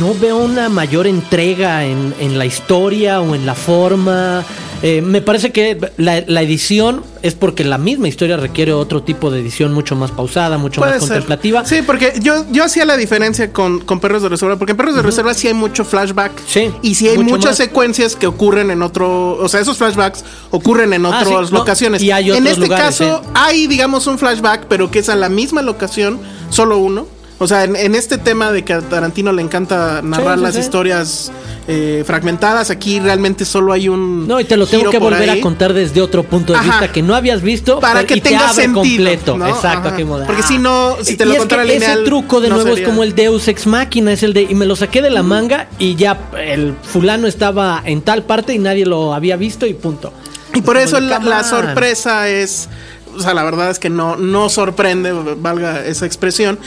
no 0.00 0.14
veo 0.14 0.38
una 0.38 0.70
mayor 0.70 1.06
entrega 1.06 1.84
en, 1.84 2.14
en 2.18 2.38
la 2.38 2.46
historia 2.46 3.20
o 3.20 3.34
en 3.34 3.44
la 3.44 3.54
forma. 3.54 4.44
Eh, 4.82 5.00
me 5.00 5.22
parece 5.22 5.52
que 5.52 5.78
la, 5.96 6.24
la 6.26 6.42
edición 6.42 7.02
es 7.22 7.34
porque 7.34 7.62
la 7.64 7.78
misma 7.78 8.08
historia 8.08 8.36
requiere 8.36 8.72
otro 8.72 9.02
tipo 9.02 9.30
de 9.30 9.40
edición 9.40 9.72
mucho 9.72 9.94
más 9.94 10.10
pausada, 10.10 10.58
mucho 10.58 10.80
Puede 10.80 10.94
más 10.94 11.02
ser. 11.02 11.08
contemplativa. 11.10 11.64
Sí, 11.64 11.82
porque 11.86 12.14
yo, 12.20 12.44
yo 12.50 12.64
hacía 12.64 12.84
la 12.84 12.96
diferencia 12.96 13.52
con, 13.52 13.78
con 13.80 14.00
Perros 14.00 14.22
de 14.22 14.28
Reserva, 14.28 14.56
porque 14.56 14.72
en 14.72 14.76
Perros 14.76 14.96
de 14.96 15.02
Reserva 15.02 15.34
sí 15.34 15.46
hay 15.46 15.54
mucho 15.54 15.84
flashback. 15.84 16.32
Sí, 16.48 16.72
Y 16.82 16.96
sí 16.96 17.06
hay 17.08 17.18
muchas 17.18 17.52
más. 17.52 17.56
secuencias 17.58 18.16
que 18.16 18.26
ocurren 18.26 18.70
en 18.72 18.82
otro. 18.82 19.36
O 19.36 19.48
sea, 19.48 19.60
esos 19.60 19.78
flashbacks 19.78 20.24
ocurren 20.50 20.92
en 20.92 21.06
Ah, 21.06 21.10
otras 21.20 21.52
no, 21.52 21.58
locaciones. 21.58 22.02
y 22.02 22.10
hay 22.10 22.30
en 22.30 22.38
otros 22.38 22.48
este 22.48 22.60
lugares, 22.62 22.84
caso, 22.98 23.22
hay, 23.34 23.68
digamos, 23.68 24.06
un 24.08 24.18
flashback, 24.18 24.66
pero 24.68 24.90
que 24.90 24.98
es 24.98 25.08
a 25.08 25.14
la 25.14 25.28
misma 25.28 25.62
locación, 25.62 26.18
solo 26.50 26.78
uno. 26.78 27.06
O 27.42 27.48
sea, 27.48 27.64
en, 27.64 27.74
en 27.76 27.94
este 27.94 28.18
tema 28.18 28.52
de 28.52 28.62
que 28.64 28.72
a 28.72 28.80
Tarantino 28.80 29.32
le 29.32 29.42
encanta 29.42 30.00
narrar 30.02 30.38
sí, 30.38 30.42
las 30.44 30.54
sí. 30.54 30.60
historias 30.60 31.32
eh, 31.68 32.04
fragmentadas, 32.06 32.70
aquí 32.70 33.00
realmente 33.00 33.44
solo 33.44 33.72
hay 33.72 33.88
un. 33.88 34.26
No, 34.28 34.38
y 34.40 34.44
te 34.44 34.56
lo 34.56 34.66
tengo 34.66 34.90
que 34.90 34.98
volver 34.98 35.28
ahí. 35.28 35.38
a 35.40 35.42
contar 35.42 35.72
desde 35.72 36.00
otro 36.00 36.22
punto 36.22 36.52
de 36.52 36.58
Ajá. 36.60 36.68
vista 36.80 36.92
que 36.92 37.02
no 37.02 37.14
habías 37.14 37.42
visto 37.42 37.80
Para 37.80 37.94
pero- 38.00 38.06
que 38.08 38.14
y 38.16 38.20
te 38.20 38.28
tenga 38.30 38.48
abre 38.50 38.62
sentido, 38.62 38.82
completo. 38.82 39.36
¿no? 39.38 39.46
Exacto, 39.48 39.92
como 39.96 40.18
de, 40.18 40.26
Porque 40.26 40.42
si 40.42 40.58
no, 40.58 40.96
si 41.02 41.16
te 41.16 41.24
lo 41.24 41.32
Y 41.32 41.34
es 41.34 41.38
contara 41.40 41.64
lineal, 41.64 41.92
Ese 41.98 42.04
truco 42.04 42.40
de 42.40 42.48
no 42.48 42.54
nuevo 42.56 42.70
es 42.70 42.74
sería- 42.76 42.88
como 42.88 43.02
el 43.02 43.14
Deus 43.14 43.48
Ex 43.48 43.66
Machina, 43.66 44.12
es 44.12 44.22
el 44.22 44.32
de 44.34 44.42
y 44.42 44.54
me 44.54 44.66
lo 44.66 44.76
saqué 44.76 45.02
de 45.02 45.10
la 45.10 45.22
manga 45.22 45.68
y 45.78 45.94
ya 45.96 46.18
el 46.40 46.74
fulano 46.82 47.26
estaba 47.26 47.82
en 47.84 48.02
tal 48.02 48.22
parte 48.24 48.54
y 48.54 48.58
nadie 48.58 48.86
lo 48.86 49.14
había 49.14 49.36
visto 49.36 49.66
y 49.66 49.74
punto. 49.74 50.12
Y 50.54 50.60
por 50.62 50.76
eso 50.76 51.00
la, 51.00 51.18
la 51.18 51.42
sorpresa 51.44 52.28
es, 52.28 52.68
o 53.16 53.20
sea, 53.20 53.34
la 53.34 53.42
verdad 53.42 53.70
es 53.70 53.78
que 53.78 53.88
no, 53.90 54.16
no 54.16 54.48
sorprende, 54.48 55.12
valga 55.12 55.84
esa 55.84 56.06
expresión. 56.06 56.58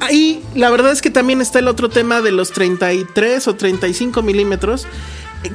Ahí 0.00 0.42
la 0.54 0.70
verdad 0.70 0.92
es 0.92 1.02
que 1.02 1.10
también 1.10 1.40
está 1.40 1.58
el 1.58 1.68
otro 1.68 1.88
tema 1.88 2.20
de 2.20 2.32
los 2.32 2.50
33 2.52 3.48
o 3.48 3.54
35 3.54 4.22
milímetros. 4.22 4.86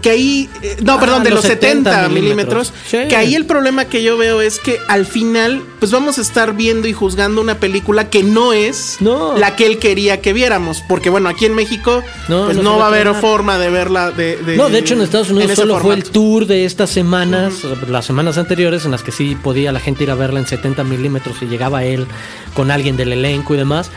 Que 0.02 0.12
ahí, 0.12 0.50
eh, 0.62 0.78
no, 0.84 0.94
Ah, 0.94 1.00
perdón, 1.02 1.24
de 1.24 1.32
los 1.32 1.40
los 1.44 1.46
70, 1.46 1.90
70 1.92 2.10
milímetros. 2.10 2.72
milímetros. 2.72 2.74
Sí. 3.04 3.10
Que 3.10 3.16
ahí 3.18 3.36
el 3.36 3.46
problema 3.46 3.86
que 3.86 4.04
yo 4.04 4.16
veo 4.16 4.40
es 4.40 4.60
que 4.60 4.78
al 4.88 5.06
final, 5.06 5.62
pues 5.80 5.92
vamos 5.92 6.18
a 6.18 6.22
estar 6.22 6.56
viendo 6.56 6.88
y 6.88 6.94
juzgando 6.94 7.42
una 7.42 7.56
película 7.60 8.10
que 8.10 8.24
no 8.24 8.54
es 8.54 8.98
No. 9.02 9.38
la 9.38 9.56
que 9.58 9.66
él 9.66 9.80
quería 9.80 10.22
que 10.22 10.32
viéramos. 10.32 10.82
Porque 10.88 11.10
bueno, 11.10 11.28
aquí 11.28 11.46
en 11.46 11.56
México, 11.56 12.04
No, 12.30 12.46
pues 12.46 12.58
no 12.58 12.78
va 12.78 12.86
a 12.86 12.88
haber 12.88 13.14
forma 13.16 13.58
de 13.58 13.70
verla. 13.70 14.12
De, 14.12 14.38
de- 14.38 14.56
No, 14.56 14.70
de 14.70 14.78
hecho 14.78 14.94
en 14.94 15.02
Estados 15.02 15.30
Unidos 15.30 15.56
solo 15.56 15.78
fue 15.80 15.96
el 15.96 16.04
tour 16.04 16.46
de 16.46 16.64
estas 16.64 16.90
semanas, 16.92 17.56
las 17.90 18.06
semanas 18.06 18.38
anteriores 18.38 18.86
en 18.86 18.92
las 18.92 19.04
que 19.04 19.12
sí 19.12 19.36
podía 19.44 19.74
la 19.74 19.82
gente 19.82 20.04
ir 20.04 20.12
a 20.12 20.16
verla 20.16 20.40
en 20.40 20.48
70 20.48 20.86
milímetros 20.86 21.38
y 21.42 21.48
llegaba 21.48 21.84
él 21.84 22.06
con 22.54 22.72
alguien 22.72 22.96
del 22.96 23.12
elenco 23.12 23.56
y 23.56 23.58
demás. 23.58 23.90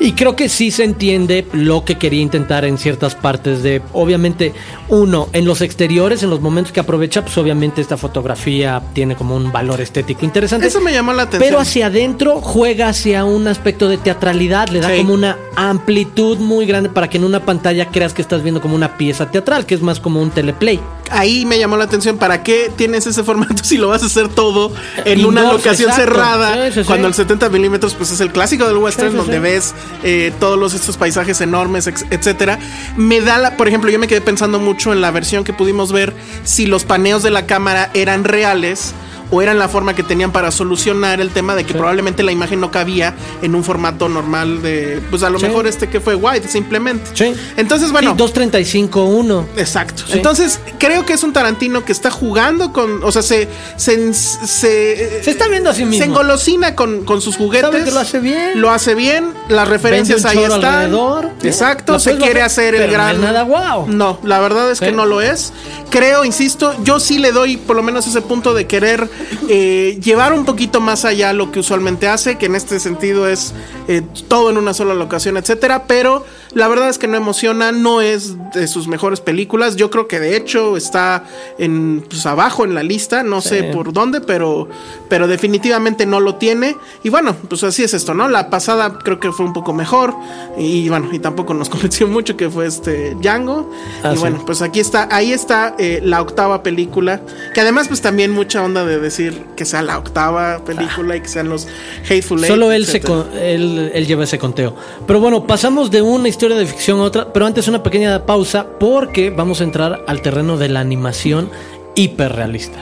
Y 0.00 0.12
creo 0.12 0.36
que 0.36 0.48
sí 0.48 0.70
se 0.70 0.84
entiende 0.84 1.46
lo 1.52 1.84
que 1.84 1.96
quería 1.98 2.20
intentar 2.20 2.64
en 2.64 2.78
ciertas 2.78 3.14
partes 3.16 3.62
de, 3.62 3.82
obviamente, 3.92 4.52
uno, 4.88 5.28
en 5.32 5.44
los 5.44 5.60
exteriores, 5.60 6.22
en 6.22 6.30
los 6.30 6.40
momentos 6.40 6.72
que 6.72 6.80
aprovecha, 6.80 7.22
pues 7.22 7.36
obviamente 7.38 7.80
esta 7.80 7.96
fotografía 7.96 8.80
tiene 8.92 9.16
como 9.16 9.34
un 9.34 9.50
valor 9.50 9.80
estético 9.80 10.24
interesante. 10.24 10.66
Eso 10.68 10.80
me 10.80 10.92
llamó 10.92 11.12
la 11.12 11.22
atención. 11.22 11.42
Pero 11.48 11.58
hacia 11.60 11.86
adentro 11.86 12.40
juega 12.40 12.88
hacia 12.88 13.24
un 13.24 13.48
aspecto 13.48 13.88
de 13.88 13.98
teatralidad, 13.98 14.68
le 14.68 14.80
da 14.80 14.88
Sí. 14.90 14.98
como 14.98 15.14
una 15.14 15.36
amplitud 15.56 16.38
muy 16.38 16.64
grande 16.66 16.88
para 16.88 17.08
que 17.10 17.18
en 17.18 17.24
una 17.24 17.40
pantalla 17.44 17.86
creas 17.86 18.14
que 18.14 18.22
estás 18.22 18.42
viendo 18.42 18.60
como 18.60 18.74
una 18.76 18.96
pieza 18.96 19.30
teatral, 19.30 19.66
que 19.66 19.74
es 19.74 19.82
más 19.82 19.98
como 20.00 20.22
un 20.22 20.30
teleplay. 20.30 20.78
Ahí 21.10 21.44
me 21.44 21.58
llamó 21.58 21.76
la 21.76 21.84
atención. 21.84 22.18
¿Para 22.18 22.42
qué 22.42 22.70
tienes 22.74 23.06
ese 23.06 23.24
formato 23.24 23.56
si 23.62 23.76
lo 23.76 23.88
vas 23.88 24.02
a 24.02 24.06
hacer 24.06 24.28
todo 24.28 24.72
en 25.04 25.24
una 25.24 25.42
locación 25.52 25.90
exacto. 25.90 26.12
cerrada? 26.12 26.54
Sí, 26.66 26.72
sí, 26.72 26.80
sí. 26.80 26.86
Cuando 26.86 27.08
el 27.08 27.14
70 27.14 27.48
milímetros, 27.48 27.94
pues 27.94 28.10
es 28.10 28.20
el 28.20 28.32
clásico 28.32 28.66
del 28.66 28.76
western, 28.78 29.16
donde 29.16 29.38
ves 29.38 29.74
eh, 30.02 30.32
todos 30.40 30.58
los, 30.58 30.74
estos 30.74 30.96
paisajes 30.96 31.40
enormes, 31.40 31.86
etcétera. 31.86 32.58
Me 32.96 33.20
da 33.20 33.38
la, 33.38 33.56
por 33.56 33.68
ejemplo, 33.68 33.90
yo 33.90 33.98
me 33.98 34.08
quedé 34.08 34.20
pensando 34.20 34.58
mucho 34.58 34.92
en 34.92 35.00
la 35.00 35.10
versión 35.10 35.44
que 35.44 35.52
pudimos 35.52 35.92
ver 35.92 36.14
si 36.44 36.66
los 36.66 36.84
paneos 36.84 37.22
de 37.22 37.30
la 37.30 37.46
cámara 37.46 37.90
eran 37.94 38.24
reales. 38.24 38.94
O 39.30 39.42
eran 39.42 39.58
la 39.58 39.68
forma 39.68 39.94
que 39.94 40.02
tenían 40.02 40.32
para 40.32 40.50
solucionar 40.50 41.20
el 41.20 41.30
tema 41.30 41.54
de 41.54 41.64
que 41.64 41.74
probablemente 41.74 42.22
la 42.22 42.32
imagen 42.32 42.60
no 42.60 42.70
cabía 42.70 43.14
en 43.42 43.54
un 43.54 43.62
formato 43.64 44.08
normal 44.08 44.62
de. 44.62 45.00
Pues 45.10 45.22
a 45.22 45.30
lo 45.30 45.38
Sí. 45.38 45.46
mejor 45.46 45.66
este 45.66 45.88
que 45.88 46.00
fue 46.00 46.14
white, 46.14 46.48
simplemente. 46.48 47.10
Sí. 47.14 47.34
Entonces, 47.56 47.92
bueno. 47.92 48.12
Sí, 48.12 48.16
235-1. 48.16 49.46
Exacto. 49.56 50.04
Entonces, 50.10 50.60
creo 50.78 51.04
que 51.04 51.12
es 51.12 51.22
un 51.22 51.32
Tarantino 51.32 51.84
que 51.84 51.92
está 51.92 52.10
jugando 52.10 52.72
con. 52.72 53.02
O 53.04 53.12
sea, 53.12 53.22
se. 53.22 53.48
Se, 53.76 54.12
se, 54.14 55.22
Se 55.22 55.30
está 55.30 55.48
viendo 55.48 55.70
a 55.70 55.74
sí 55.74 55.84
mismo. 55.84 56.02
Se 56.04 56.10
engolosina 56.10 56.74
con, 56.74 57.04
con 57.04 57.20
sus 57.20 57.36
juguetes. 57.36 57.70
Sabe 57.70 57.84
que 57.84 57.90
lo 57.90 58.00
hace 58.00 58.20
bien. 58.20 58.60
Lo 58.60 58.70
hace 58.70 58.94
bien. 58.94 59.32
Las 59.48 59.68
referencias 59.68 60.24
ahí 60.24 60.38
están. 60.38 60.64
alrededor. 60.64 61.30
Exacto. 61.42 61.98
Se 61.98 62.16
quiere 62.16 62.42
hacer 62.42 62.74
el 62.74 62.86
no 62.86 62.92
gran. 62.92 63.16
es 63.16 63.20
nada 63.22 63.42
guau. 63.42 63.86
No, 63.88 64.18
la 64.22 64.40
verdad 64.40 64.70
es 64.70 64.80
que 64.80 64.92
no 64.92 65.06
lo 65.06 65.20
es. 65.20 65.52
Creo, 65.90 66.24
insisto, 66.24 66.74
yo 66.84 67.00
sí 67.00 67.18
le 67.18 67.32
doy 67.32 67.56
por 67.56 67.76
lo 67.76 67.82
menos 67.82 68.06
ese 68.06 68.20
punto 68.22 68.54
de 68.54 68.66
querer 68.66 69.08
eh, 69.48 69.98
llevar 70.02 70.32
un 70.32 70.44
poquito 70.44 70.80
más 70.80 71.04
allá 71.04 71.32
lo 71.32 71.50
que 71.50 71.60
usualmente 71.60 72.08
hace, 72.08 72.36
que 72.36 72.46
en 72.46 72.54
este 72.54 72.80
sentido 72.80 73.28
es 73.28 73.54
eh, 73.88 74.02
todo 74.28 74.50
en 74.50 74.58
una 74.58 74.74
sola 74.74 74.94
locación, 74.94 75.36
etcétera. 75.36 75.84
Pero 75.86 76.24
la 76.54 76.68
verdad 76.68 76.88
es 76.88 76.98
que 76.98 77.06
no 77.06 77.16
emociona, 77.16 77.72
no 77.72 78.00
es 78.00 78.36
de 78.52 78.66
sus 78.66 78.88
mejores 78.88 79.20
películas. 79.20 79.76
Yo 79.76 79.90
creo 79.90 80.08
que 80.08 80.18
de 80.18 80.36
hecho 80.36 80.76
está 80.76 81.24
en 81.58 82.04
pues, 82.08 82.24
abajo 82.26 82.64
en 82.64 82.74
la 82.74 82.82
lista, 82.82 83.22
no 83.22 83.40
sé 83.40 83.64
por 83.64 83.92
dónde, 83.92 84.20
pero, 84.20 84.68
pero 85.08 85.28
definitivamente 85.28 86.06
no 86.06 86.20
lo 86.20 86.36
tiene. 86.36 86.76
Y 87.02 87.10
bueno, 87.10 87.36
pues 87.48 87.64
así 87.64 87.84
es 87.84 87.92
esto, 87.92 88.14
¿no? 88.14 88.28
La 88.28 88.50
pasada 88.50 88.98
creo 88.98 89.20
que 89.20 89.30
fue 89.32 89.44
un 89.44 89.52
poco 89.52 89.74
mejor. 89.74 90.14
Y 90.56 90.88
bueno, 90.88 91.08
y 91.12 91.18
tampoco 91.18 91.52
nos 91.54 91.68
convenció 91.68 92.08
mucho 92.08 92.36
que 92.36 92.48
fue 92.48 92.66
este 92.66 93.14
Django. 93.16 93.70
Ah, 94.02 94.12
y 94.12 94.14
sí. 94.14 94.20
bueno, 94.20 94.42
pues 94.46 94.62
aquí 94.62 94.80
está, 94.80 95.08
ahí 95.10 95.32
está 95.32 95.74
eh, 95.78 96.00
la 96.02 96.22
octava 96.22 96.62
película. 96.62 97.20
Que 97.54 97.60
además, 97.60 97.88
pues 97.88 98.00
también 98.00 98.30
mucha 98.32 98.62
onda 98.62 98.84
de 98.84 98.98
decir 98.98 99.44
que 99.54 99.64
sea 99.64 99.82
la 99.82 99.98
octava 99.98 100.64
película 100.64 101.16
y 101.16 101.20
que 101.20 101.28
sean 101.28 101.48
los 101.48 101.66
Hateful 102.04 102.38
Eight. 102.38 102.52
Solo 102.52 102.72
él, 102.72 102.86
se 102.86 103.00
con- 103.00 103.26
él, 103.36 103.90
él 103.92 104.06
lleva 104.06 104.24
ese 104.24 104.38
conteo. 104.38 104.74
Pero 105.06 105.20
bueno, 105.20 105.46
pasamos 105.46 105.90
de 105.90 106.00
una 106.00 106.28
historia 106.28 106.37
de 106.46 106.66
ficción 106.66 107.00
a 107.00 107.02
otra, 107.02 107.32
pero 107.32 107.46
antes 107.46 107.66
una 107.66 107.82
pequeña 107.82 108.24
pausa 108.24 108.64
porque 108.78 109.30
vamos 109.30 109.60
a 109.60 109.64
entrar 109.64 110.04
al 110.06 110.22
terreno 110.22 110.56
de 110.56 110.68
la 110.68 110.78
animación 110.78 111.50
hiperrealista. 111.96 112.78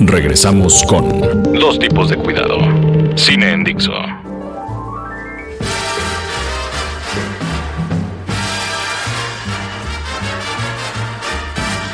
Regresamos 0.00 0.82
con 0.82 1.20
Dos 1.52 1.78
tipos 1.78 2.10
de 2.10 2.16
cuidado. 2.16 2.58
Cine 3.14 3.52
en 3.52 3.62
Dixo. 3.62 3.92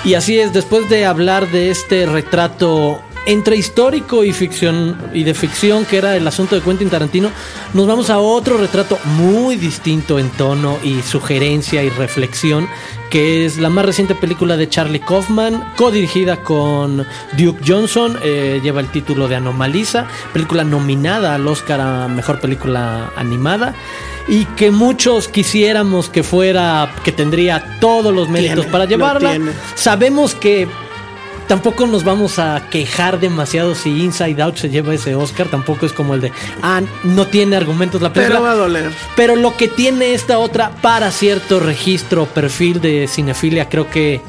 Y 0.06 0.14
así 0.14 0.38
es, 0.38 0.54
después 0.54 0.88
de 0.88 1.04
hablar 1.04 1.50
de 1.50 1.70
este 1.70 2.06
retrato 2.06 2.98
entre 3.26 3.56
histórico 3.56 4.24
y 4.24 4.32
ficción 4.32 4.96
y 5.12 5.24
de 5.24 5.34
ficción 5.34 5.84
que 5.84 5.96
era 5.96 6.16
el 6.16 6.26
asunto 6.26 6.54
de 6.54 6.62
Quentin 6.62 6.90
Tarantino, 6.90 7.30
nos 7.72 7.86
vamos 7.86 8.10
a 8.10 8.18
otro 8.18 8.58
retrato 8.58 8.98
muy 9.04 9.56
distinto 9.56 10.18
en 10.18 10.30
tono 10.30 10.78
y 10.82 11.02
sugerencia 11.02 11.82
y 11.82 11.88
reflexión, 11.90 12.68
que 13.10 13.46
es 13.46 13.58
la 13.58 13.70
más 13.70 13.86
reciente 13.86 14.14
película 14.14 14.56
de 14.56 14.68
Charlie 14.68 15.00
Kaufman, 15.00 15.72
codirigida 15.76 16.42
con 16.42 17.06
Duke 17.38 17.62
Johnson, 17.66 18.18
eh, 18.22 18.60
lleva 18.62 18.80
el 18.80 18.88
título 18.88 19.28
de 19.28 19.36
Anomalisa, 19.36 20.06
película 20.32 20.64
nominada 20.64 21.34
al 21.34 21.46
Oscar 21.46 21.80
a 21.80 22.08
Mejor 22.08 22.40
Película 22.40 23.12
Animada. 23.16 23.74
Y 24.26 24.46
que 24.46 24.70
muchos 24.70 25.28
quisiéramos 25.28 26.08
que 26.08 26.22
fuera, 26.22 26.94
que 27.04 27.12
tendría 27.12 27.78
todos 27.78 28.14
los 28.14 28.30
méritos 28.30 28.60
Tiene, 28.60 28.72
para 28.72 28.86
llevarla. 28.86 29.38
Sabemos 29.74 30.34
que 30.34 30.66
tampoco 31.46 31.86
nos 31.86 32.04
vamos 32.04 32.38
a 32.38 32.68
quejar 32.70 33.20
demasiado 33.20 33.74
si 33.74 34.02
Inside 34.02 34.42
Out 34.42 34.56
se 34.56 34.70
lleva 34.70 34.94
ese 34.94 35.14
Oscar. 35.14 35.48
Tampoco 35.48 35.86
es 35.86 35.92
como 35.92 36.14
el 36.14 36.20
de, 36.20 36.32
ah, 36.62 36.82
no 37.02 37.26
tiene 37.26 37.56
argumentos 37.56 38.02
la 38.02 38.12
película. 38.12 38.38
Pero 38.38 38.44
va 38.44 38.52
a 38.52 38.56
doler. 38.56 38.92
Pero 39.16 39.36
lo 39.36 39.56
que 39.56 39.68
tiene 39.68 40.14
esta 40.14 40.38
otra 40.38 40.70
para 40.82 41.10
cierto 41.10 41.60
registro, 41.60 42.26
perfil 42.26 42.80
de 42.80 43.08
cinefilia, 43.08 43.68
creo 43.68 43.90
que 43.90 44.20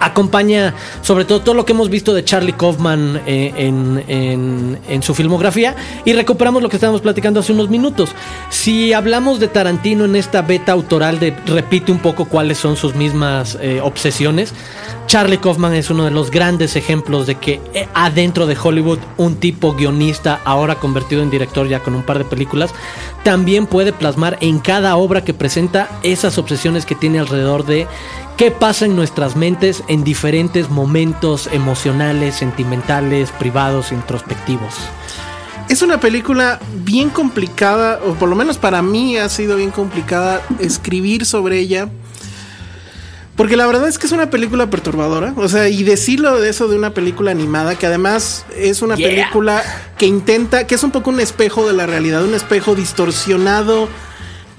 acompaña 0.00 0.74
sobre 1.02 1.24
todo 1.24 1.40
todo 1.40 1.54
lo 1.54 1.64
que 1.64 1.72
hemos 1.72 1.90
visto 1.90 2.14
de 2.14 2.24
Charlie 2.24 2.52
Kaufman 2.52 3.20
eh, 3.26 3.52
en, 3.56 4.04
en- 4.08 5.02
su 5.02 5.14
filmografía 5.14 5.74
y 6.04 6.12
recuperamos 6.12 6.62
lo 6.62 6.68
que 6.68 6.76
estábamos 6.76 7.00
platicando 7.00 7.40
hace 7.40 7.52
unos 7.52 7.70
minutos. 7.70 8.10
Si 8.50 8.92
hablamos 8.92 9.38
de 9.40 9.48
Tarantino 9.48 10.04
en 10.04 10.16
esta 10.16 10.42
beta 10.42 10.72
autoral 10.72 11.18
de 11.20 11.34
repite 11.46 11.92
un 11.92 11.98
poco 12.00 12.24
cuáles 12.26 12.58
son 12.58 12.76
sus 12.76 12.94
mismas 12.94 13.56
eh, 13.60 13.80
obsesiones, 13.82 14.52
Charlie 15.06 15.38
Kaufman 15.38 15.74
es 15.74 15.88
uno 15.90 16.04
de 16.04 16.10
los 16.10 16.30
grandes 16.30 16.76
ejemplos 16.76 17.26
de 17.26 17.36
que 17.36 17.60
eh, 17.74 17.88
adentro 17.94 18.46
de 18.46 18.56
Hollywood 18.60 18.98
un 19.16 19.36
tipo 19.36 19.74
guionista 19.74 20.40
ahora 20.44 20.74
convertido 20.74 21.22
en 21.22 21.30
director 21.30 21.68
ya 21.68 21.80
con 21.80 21.94
un 21.94 22.02
par 22.02 22.18
de 22.18 22.24
películas 22.24 22.70
también 23.22 23.66
puede 23.66 23.92
plasmar 23.92 24.36
en 24.40 24.58
cada 24.58 24.96
obra 24.96 25.24
que 25.24 25.32
presenta 25.34 25.88
esas 26.02 26.38
obsesiones 26.38 26.84
que 26.86 26.94
tiene 26.94 27.18
alrededor 27.18 27.64
de 27.64 27.86
qué 28.38 28.52
pasa 28.52 28.86
en 28.86 28.94
nuestras 28.94 29.34
mentes 29.34 29.82
en 29.88 30.04
diferentes 30.04 30.70
momentos 30.70 31.48
emocionales, 31.52 32.36
sentimentales, 32.36 33.32
privados, 33.32 33.90
introspectivos. 33.90 34.74
Es 35.68 35.82
una 35.82 35.98
película 35.98 36.60
bien 36.84 37.10
complicada, 37.10 38.00
o 38.06 38.14
por 38.14 38.28
lo 38.28 38.36
menos 38.36 38.56
para 38.56 38.80
mí 38.80 39.18
ha 39.18 39.28
sido 39.28 39.56
bien 39.56 39.72
complicada 39.72 40.40
escribir 40.60 41.26
sobre 41.26 41.58
ella. 41.58 41.88
Porque 43.36 43.56
la 43.56 43.66
verdad 43.66 43.88
es 43.88 43.98
que 43.98 44.06
es 44.06 44.12
una 44.12 44.30
película 44.30 44.70
perturbadora. 44.70 45.34
O 45.36 45.48
sea, 45.48 45.68
y 45.68 45.82
decirlo 45.82 46.40
de 46.40 46.48
eso 46.48 46.68
de 46.68 46.76
una 46.76 46.90
película 46.90 47.32
animada, 47.32 47.74
que 47.74 47.86
además 47.86 48.46
es 48.56 48.82
una 48.82 48.94
Yeah. 48.94 49.08
película 49.08 49.62
que 49.98 50.06
intenta, 50.06 50.66
que 50.66 50.76
es 50.76 50.82
un 50.84 50.92
poco 50.92 51.10
un 51.10 51.20
espejo 51.20 51.66
de 51.66 51.72
la 51.72 51.86
realidad, 51.86 52.24
un 52.24 52.34
espejo 52.34 52.76
distorsionado, 52.76 53.88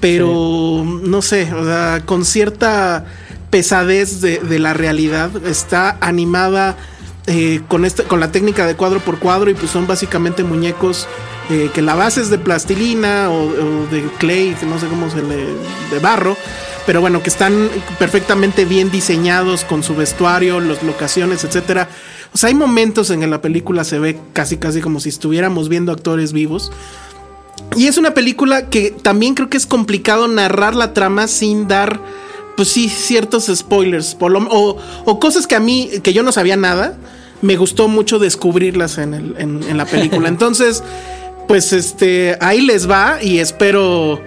pero 0.01 0.83
no 0.85 1.21
sé, 1.21 1.53
o 1.53 1.63
sea, 1.65 2.03
con 2.05 2.23
cierta 2.25 3.05
pesadez 3.49 4.21
de, 4.21 4.59
la 4.59 4.73
realidad. 4.73 5.29
Está 5.45 5.97
animada 6.01 6.77
eh, 7.27 7.61
con, 7.67 7.85
esta, 7.85 8.03
con 8.03 8.19
la 8.19 8.31
técnica 8.31 8.65
de 8.65 8.75
cuadro 8.75 8.99
por 8.99 9.19
cuadro 9.19 9.49
y 9.49 9.53
pues 9.53 9.71
son 9.71 9.87
básicamente 9.87 10.43
muñecos 10.43 11.07
eh, 11.49 11.71
que 11.73 11.81
la 11.81 11.95
base 11.95 12.21
es 12.21 12.29
de 12.29 12.37
plastilina 12.37 13.29
o, 13.31 13.87
de 13.87 14.03
clay, 14.19 14.55
no 14.67 14.79
sé 14.79 14.87
cómo 14.87 15.09
se 15.09 15.23
le... 15.23 15.47
de 15.91 15.99
barro. 16.01 16.37
Pero 16.85 17.01
bueno, 17.01 17.21
que 17.21 17.29
están 17.29 17.69
perfectamente 17.99 18.65
bien 18.65 18.89
diseñados 18.89 19.63
con 19.63 19.83
su 19.83 19.95
vestuario, 19.95 20.59
las 20.59 20.81
locaciones, 20.81 21.43
etcétera. 21.43 21.87
O 22.33 22.37
sea, 22.37 22.49
hay 22.49 22.55
momentos 22.55 23.09
en 23.09 23.21
que 23.21 23.27
la 23.27 23.41
película 23.41 23.83
se 23.83 23.99
ve 23.99 24.19
casi 24.33 24.57
casi 24.57 24.81
como 24.81 24.99
si 24.99 25.09
estuviéramos 25.09 25.69
viendo 25.69 25.91
actores 25.91 26.33
vivos. 26.33 26.71
Y 27.75 27.87
es 27.87 27.97
una 27.97 28.13
película 28.13 28.69
que 28.69 28.91
también 28.91 29.35
creo 29.35 29.49
que 29.49 29.57
es 29.57 29.65
complicado 29.65 30.27
narrar 30.27 30.75
la 30.75 30.93
trama 30.93 31.27
sin 31.27 31.67
dar, 31.67 31.99
pues 32.59 32.67
sí, 32.73 32.89
ciertos 32.89 33.45
spoilers. 33.55 34.15
por 34.15 34.31
lo- 34.33 34.39
o, 34.51 34.75
o 35.05 35.17
cosas 35.19 35.47
que 35.47 35.55
a 35.55 35.61
mí, 35.61 35.89
que 36.03 36.11
yo 36.11 36.23
no 36.23 36.33
sabía 36.33 36.57
nada, 36.57 36.97
me 37.41 37.55
gustó 37.55 37.87
mucho 37.87 38.19
descubrirlas 38.19 38.97
en, 38.97 39.13
el- 39.13 39.35
en- 39.37 39.63
en 39.63 39.77
la 39.77 39.85
película. 39.85 40.27
Entonces, 40.35 40.83
pues 41.47 41.71
este, 41.71 42.37
ahí 42.41 42.59
les 42.59 42.89
va 42.89 43.23
y 43.23 43.39
espero... 43.39 44.21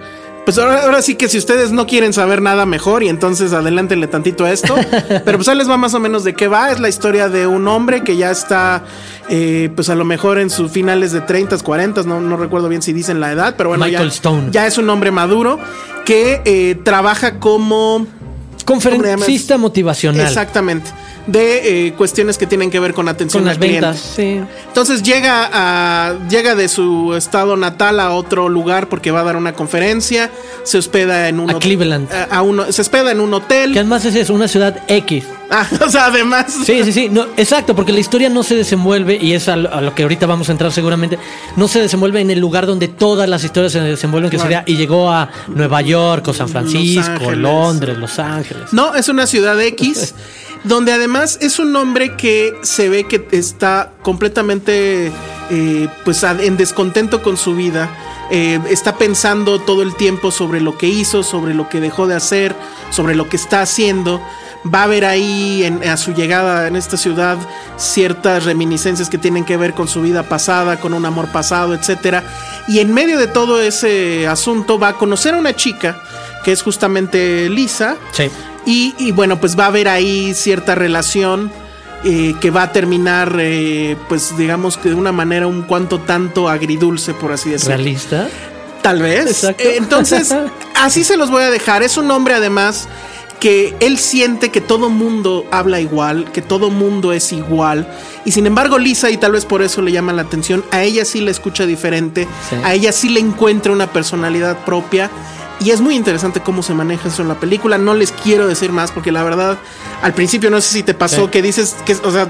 Pues 0.47 0.57
ahora, 0.59 0.83
ahora 0.85 1.03
sí 1.03 1.15
que 1.15 1.29
si 1.29 1.37
ustedes 1.37 1.73
no 1.73 1.87
quieren 1.87 2.15
saber 2.15 2.41
nada 2.41 2.65
mejor 2.67 3.03
y 3.05 3.09
entonces 3.09 3.53
adelántenle 3.53 4.07
tantito 4.09 4.45
a 4.47 4.51
esto. 4.51 4.75
Pero 5.25 5.39
pues 5.39 5.47
ahí 5.49 5.57
les 5.59 5.69
va 5.71 5.77
más 5.77 5.93
o 5.95 6.01
menos 6.01 6.25
de 6.25 6.33
qué 6.35 6.49
va. 6.49 6.73
Es 6.73 6.81
la 6.81 6.89
historia 6.89 7.29
de 7.29 7.47
un 7.47 7.69
hombre 7.69 8.03
que 8.03 8.17
ya 8.17 8.31
está, 8.33 8.83
eh, 9.29 9.71
pues 9.77 9.89
a 9.89 9.95
lo 9.95 10.05
mejor 10.05 10.39
en 10.39 10.49
sus 10.51 10.73
finales 10.73 11.13
de 11.13 11.21
30, 11.21 11.59
40, 11.59 12.03
no, 12.05 12.21
no 12.21 12.37
recuerdo 12.39 12.69
bien 12.69 12.81
si 12.83 12.93
dicen 12.93 13.21
la 13.21 13.31
edad, 13.31 13.55
pero 13.57 13.69
bueno, 13.69 13.85
Michael 13.85 14.09
ya, 14.09 14.15
Stone. 14.17 14.49
ya 14.51 14.67
es 14.67 14.79
un 14.79 14.91
hombre 14.91 15.13
maduro 15.13 15.61
que 16.05 16.41
eh, 16.45 16.77
trabaja 16.83 17.39
como... 17.39 18.09
Conferencista 18.65 19.59
motivacional. 19.59 20.27
Exactamente. 20.27 20.91
De 21.27 21.87
eh, 21.89 21.93
cuestiones 21.95 22.37
que 22.39 22.47
tienen 22.47 22.71
que 22.71 22.81
ver 22.81 22.95
con 22.95 23.09
atención 23.09 23.43
Con 23.45 23.49
al 23.49 23.55
las 23.57 23.59
cliente. 23.59 23.87
ventas, 23.87 24.01
sí. 24.17 24.41
Entonces 24.69 25.03
llega 25.03 25.49
a 25.53 26.15
llega 26.29 26.55
de 26.55 26.69
su 26.69 27.15
estado 27.15 27.57
natal 27.57 28.01
a 28.01 28.11
otro 28.11 28.49
lugar 28.49 28.89
porque 28.89 29.11
va 29.11 29.21
a 29.21 29.25
dar 29.25 29.37
una 29.37 29.53
conferencia, 29.53 30.31
se 30.65 30.79
hospeda 30.79 31.29
en 31.29 31.39
un 31.41 31.51
A 31.51 31.59
Cleveland. 31.59 32.13
a- 32.13 32.25
a 32.37 32.43
uno, 32.43 32.71
se 32.73 32.83
hospeda 32.83 33.13
en 33.13 33.21
un 33.21 33.33
hotel. 33.35 33.73
Que 33.73 33.79
además 33.81 34.05
es 34.05 34.15
eso, 34.17 34.35
una 34.35 34.49
ciudad 34.49 34.77
X. 34.89 35.25
Ah, 35.55 35.69
o 35.85 35.91
sea, 35.91 36.07
además 36.07 36.47
Sí, 36.65 36.83
sí, 36.83 36.93
sí. 36.95 37.09
No, 37.11 37.27
exacto, 37.37 37.77
porque 37.77 37.93
la 37.93 38.01
historia 38.01 38.31
no 38.31 38.43
se 38.43 38.55
desenvuelve, 38.55 39.19
y 39.21 39.35
es 39.35 39.51
a 39.51 39.57
lo, 39.57 39.71
a 39.71 39.83
lo 39.83 39.95
que 39.95 40.03
ahorita 40.03 40.25
vamos 40.25 40.49
a 40.49 40.53
entrar 40.53 40.73
seguramente, 40.73 41.19
no 41.57 41.69
se 41.69 41.79
desenvuelve 41.79 42.23
en 42.23 42.31
el 42.31 42.39
lugar 42.39 42.65
donde 42.65 42.89
todas 42.89 43.29
las 43.29 43.45
historias 43.45 43.71
se 43.73 43.81
desenvuelven, 43.83 44.31
que 44.31 44.39
sería, 44.39 44.65
y 44.67 44.79
llegó 44.79 45.11
a 45.13 45.29
Nueva 45.49 45.83
York, 45.83 46.27
o 46.29 46.33
San 46.33 46.49
Francisco. 46.49 47.33
Londres, 47.33 47.99
Los 47.99 48.19
Ángeles. 48.19 48.73
No, 48.73 48.95
es 48.95 49.11
una 49.11 49.27
ciudad 49.27 49.61
X, 49.61 50.15
donde 50.65 50.93
además 50.93 51.39
es 51.41 51.59
un 51.59 51.75
hombre 51.77 52.17
que 52.17 52.55
se 52.63 52.89
ve 52.89 53.05
que 53.05 53.27
está 53.33 53.93
completamente 54.03 55.11
eh, 55.51 55.89
pues 56.05 56.23
en 56.23 56.57
descontento 56.57 57.23
con 57.23 57.37
su 57.37 57.55
vida. 57.55 57.91
Eh, 58.31 58.59
está 58.71 58.97
pensando 58.97 59.61
todo 59.61 59.83
el 59.83 59.95
tiempo 59.95 60.31
sobre 60.31 60.61
lo 60.61 60.79
que 60.79 60.89
hizo, 60.89 61.23
sobre 61.23 61.53
lo 61.53 61.69
que 61.69 61.81
dejó 61.81 62.07
de 62.07 62.15
hacer, 62.15 62.55
sobre 62.91 63.15
lo 63.15 63.29
que 63.29 63.37
está 63.37 63.61
haciendo. 63.61 64.23
Va 64.73 64.85
a 64.85 64.87
ver 64.87 65.05
ahí 65.05 65.65
en- 65.65 65.87
a 65.87 65.97
su 65.97 66.15
llegada 66.15 66.69
en 66.69 66.77
esta 66.77 66.97
ciudad 66.97 67.37
ciertas 67.77 68.45
reminiscencias 68.45 69.11
que 69.11 69.19
tienen 69.19 69.45
que 69.45 69.57
ver 69.57 69.75
con 69.75 69.89
su 69.89 70.01
vida 70.01 70.23
pasada, 70.23 70.79
con 70.81 70.95
un 70.95 71.05
amor 71.05 71.29
pasado, 71.33 71.75
etcétera. 71.75 72.23
Y 72.69 72.79
en 72.79 72.95
medio 72.95 73.19
de 73.19 73.27
todo 73.27 73.61
ese 73.61 74.27
asunto 74.29 74.79
va 74.79 74.89
a 74.89 74.93
conocer 74.95 75.35
a 75.35 75.39
una 75.39 75.55
chica 75.57 76.01
que 76.45 76.53
es 76.53 76.63
justamente 76.63 77.51
Lisa. 77.51 77.97
Sí. 78.13 78.31
Y, 78.67 78.95
y 78.99 79.13
bueno, 79.13 79.41
pues 79.41 79.59
va 79.59 79.65
a 79.65 79.69
haber 79.69 79.89
ahí 79.89 80.35
cierta 80.35 80.75
relación 80.75 81.51
eh, 82.05 82.35
que 82.41 82.51
va 82.51 82.63
a 82.65 82.73
terminar, 82.73 83.37
eh, 83.41 83.97
pues 84.09 84.37
digamos 84.37 84.77
que 84.77 84.89
de 84.91 84.95
una 84.95 85.13
manera 85.13 85.47
un 85.47 85.63
cuanto 85.63 86.01
tanto 86.01 86.49
agridulce, 86.49 87.15
por 87.15 87.33
así 87.33 87.51
decirlo. 87.51 87.77
Realista. 87.77 88.29
Tal 88.83 89.01
vez. 89.03 89.27
Exacto. 89.27 89.63
Eh, 89.63 89.77
entonces, 89.77 90.35
así 90.75 91.05
se 91.05 91.17
los 91.17 91.31
voy 91.31 91.43
a 91.45 91.51
dejar. 91.51 91.83
Es 91.83 91.97
un 91.97 92.11
hombre 92.11 92.35
además 92.35 92.89
que 93.39 93.75
él 93.81 93.99
siente 93.99 94.51
que 94.51 94.61
todo 94.61 94.89
mundo 94.89 95.45
habla 95.51 95.81
igual, 95.81 96.31
que 96.33 96.43
todo 96.43 96.71
mundo 96.71 97.13
es 97.13 97.33
igual. 97.33 97.89
Y 98.25 98.31
sin 98.31 98.47
embargo, 98.47 98.79
Lisa, 98.79 99.11
y 99.11 99.17
tal 99.17 99.33
vez 99.33 99.45
por 99.47 99.63
eso 99.63 99.83
le 99.83 99.91
llama 99.91 100.13
la 100.13 100.23
atención, 100.23 100.65
a 100.71 100.83
ella 100.85 101.05
sí 101.05 101.21
la 101.21 101.33
escucha 101.33 101.67
diferente, 101.67 102.29
Sí. 102.49 102.57
a 102.63 102.73
ella 102.75 102.93
sí 102.93 103.09
le 103.09 103.19
encuentra 103.19 103.73
una 103.73 103.89
personalidad 103.93 104.65
propia. 104.65 105.11
Y 105.65 105.71
es 105.71 105.81
muy 105.81 105.95
interesante 105.95 106.41
cómo 106.41 106.63
se 106.63 106.75
maneja 106.75 107.09
eso 107.09 107.23
en 107.23 107.29
la 107.29 107.39
película. 107.39 107.79
No 107.79 107.95
les 107.95 108.11
quiero 108.13 108.47
decir 108.49 108.73
más 108.73 108.91
porque 108.93 109.13
la 109.13 109.23
verdad, 109.23 109.59
al 110.03 110.13
principio 110.15 110.51
no 110.51 110.61
sé 110.61 110.73
si 110.73 110.83
te 110.83 110.95
pasó 110.95 111.25
Sí. 111.27 111.31
que 111.31 111.43
dices 111.43 111.77
que, 111.85 111.95
o 111.95 112.11
sea, 112.11 112.29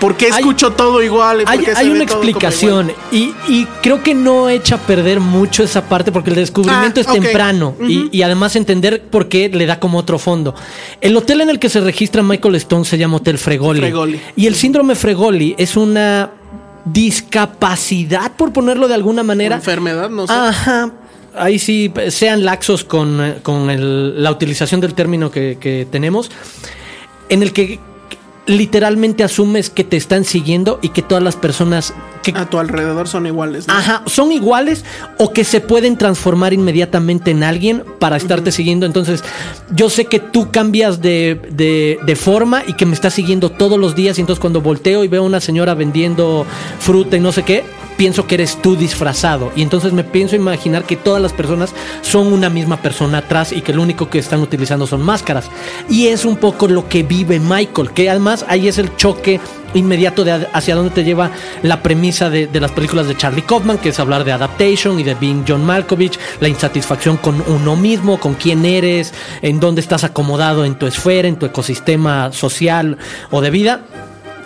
¿por 0.00 0.16
qué 0.16 0.26
Hay- 0.26 0.40
escucho 0.40 0.70
todo 0.72 1.02
igual? 1.02 1.42
Hay, 1.46 1.64
hay 1.74 1.90
una 1.90 2.04
explicación 2.04 2.92
y, 3.10 3.34
y 3.48 3.66
creo 3.82 4.02
que 4.02 4.14
no 4.14 4.48
echa 4.48 4.76
a 4.76 4.78
perder 4.78 5.18
mucho 5.20 5.64
esa 5.64 5.82
parte 5.88 6.12
porque 6.12 6.30
el 6.30 6.36
descubrimiento 6.36 7.00
Ah, 7.00 7.04
es 7.06 7.12
temprano 7.12 7.74
y, 7.80 8.08
y 8.16 8.22
además 8.22 8.54
entender 8.56 9.02
por 9.10 9.28
qué 9.28 9.48
le 9.48 9.66
da 9.66 9.80
como 9.80 9.98
otro 9.98 10.18
fondo. 10.18 10.54
El 11.00 11.16
hotel 11.16 11.40
en 11.40 11.50
el 11.50 11.58
que 11.58 11.68
se 11.68 11.80
registra 11.80 12.22
Michael 12.22 12.54
Stone 12.56 12.84
se 12.84 12.96
llama 12.98 13.16
Hotel 13.16 13.38
Fregoli. 13.38 13.80
Fregoli. 13.80 14.20
Y 14.36 14.46
el 14.46 14.54
síndrome 14.54 14.94
Fregoli 14.94 15.54
es 15.58 15.76
una 15.76 16.30
discapacidad, 16.84 18.32
por 18.32 18.52
ponerlo 18.52 18.88
de 18.88 18.94
alguna 18.94 19.22
manera. 19.22 19.56
enfermedad, 19.56 20.08
no 20.08 20.26
sé. 20.26 20.32
Ajá. 20.32 20.90
Ahí 21.38 21.58
sí, 21.58 21.92
sean 22.08 22.44
laxos 22.44 22.84
con, 22.84 23.24
eh, 23.24 23.34
con 23.42 23.70
el- 23.70 24.22
la 24.22 24.30
utilización 24.30 24.80
del 24.80 24.94
término 24.94 25.30
que, 25.30 25.58
que 25.60 25.86
tenemos, 25.90 26.30
en 27.28 27.42
el 27.42 27.52
que 27.52 27.78
literalmente 28.46 29.22
asumes 29.24 29.68
que 29.68 29.84
te 29.84 29.98
están 29.98 30.24
siguiendo 30.24 30.78
y 30.80 30.88
que 30.88 31.02
todas 31.02 31.22
las 31.22 31.36
personas 31.36 31.92
que 32.22 32.32
a 32.34 32.48
tu 32.48 32.58
alrededor 32.58 33.06
son 33.06 33.26
iguales. 33.26 33.68
¿no? 33.68 33.74
Ajá, 33.74 34.02
son 34.06 34.32
iguales 34.32 34.86
o 35.18 35.32
que 35.34 35.44
se 35.44 35.60
pueden 35.60 35.98
transformar 35.98 36.54
inmediatamente 36.54 37.30
en 37.30 37.42
alguien 37.44 37.84
para 37.98 38.16
estarte 38.16 38.50
siguiendo. 38.50 38.86
Entonces, 38.86 39.22
yo 39.74 39.90
sé 39.90 40.06
que 40.06 40.18
tú 40.18 40.50
cambias 40.50 41.02
de, 41.02 41.38
de- 41.50 41.98
de 42.04 42.16
forma 42.16 42.62
y 42.66 42.72
que 42.72 42.86
me 42.86 42.94
estás 42.94 43.12
siguiendo 43.14 43.50
todos 43.50 43.78
los 43.78 43.94
días. 43.94 44.16
Y 44.16 44.22
entonces, 44.22 44.40
cuando 44.40 44.62
volteo 44.62 45.04
y 45.04 45.08
veo 45.08 45.22
a 45.22 45.26
una 45.26 45.40
señora 45.40 45.74
vendiendo 45.74 46.46
fruta 46.80 47.18
y 47.18 47.20
no 47.20 47.32
sé 47.32 47.42
qué, 47.42 47.64
pienso 47.98 48.26
que 48.26 48.36
eres 48.36 48.62
tú 48.62 48.76
disfrazado. 48.76 49.52
Y 49.54 49.60
entonces 49.60 49.92
me 49.92 50.04
pienso 50.04 50.36
imaginar 50.36 50.84
que 50.84 50.96
todas 50.96 51.20
las 51.20 51.34
personas 51.34 51.74
son 52.00 52.32
una 52.32 52.48
misma 52.48 52.78
persona 52.78 53.18
atrás 53.18 53.52
y 53.52 53.60
que 53.60 53.74
lo 53.74 53.82
único 53.82 54.08
que 54.08 54.20
están 54.20 54.40
utilizando 54.40 54.86
son 54.86 55.02
máscaras. 55.02 55.50
Y 55.90 56.06
es 56.06 56.24
un 56.24 56.36
poco 56.36 56.68
lo 56.68 56.88
que 56.88 57.02
vive 57.02 57.40
Michael, 57.40 57.90
que 57.90 58.08
además 58.08 58.46
ahí 58.48 58.68
es 58.68 58.78
el 58.78 58.96
choque 58.96 59.40
inmediato 59.74 60.24
de 60.24 60.46
hacia 60.52 60.74
dónde 60.74 60.90
te 60.94 61.04
lleva 61.04 61.30
la 61.62 61.82
premisa 61.82 62.30
de 62.30 62.48
las 62.60 62.70
películas 62.70 63.08
de 63.08 63.16
Charlie 63.16 63.42
Kaufman, 63.42 63.78
que 63.78 63.90
es 63.90 64.00
hablar 64.00 64.24
de 64.24 64.32
adaptation 64.32 64.98
y 64.98 65.02
de 65.02 65.14
being 65.14 65.44
John 65.46 65.66
Malkovich, 65.66 66.18
la 66.40 66.48
insatisfacción 66.48 67.18
con 67.18 67.42
uno 67.46 67.76
mismo, 67.76 68.18
con 68.18 68.34
quién 68.34 68.64
eres, 68.64 69.12
en 69.42 69.60
dónde 69.60 69.80
estás 69.80 70.04
acomodado 70.04 70.64
en 70.64 70.76
tu 70.76 70.86
esfera, 70.86 71.28
en 71.28 71.36
tu 71.36 71.44
ecosistema 71.44 72.32
social 72.32 72.96
o 73.30 73.40
de 73.40 73.50
vida. 73.50 73.82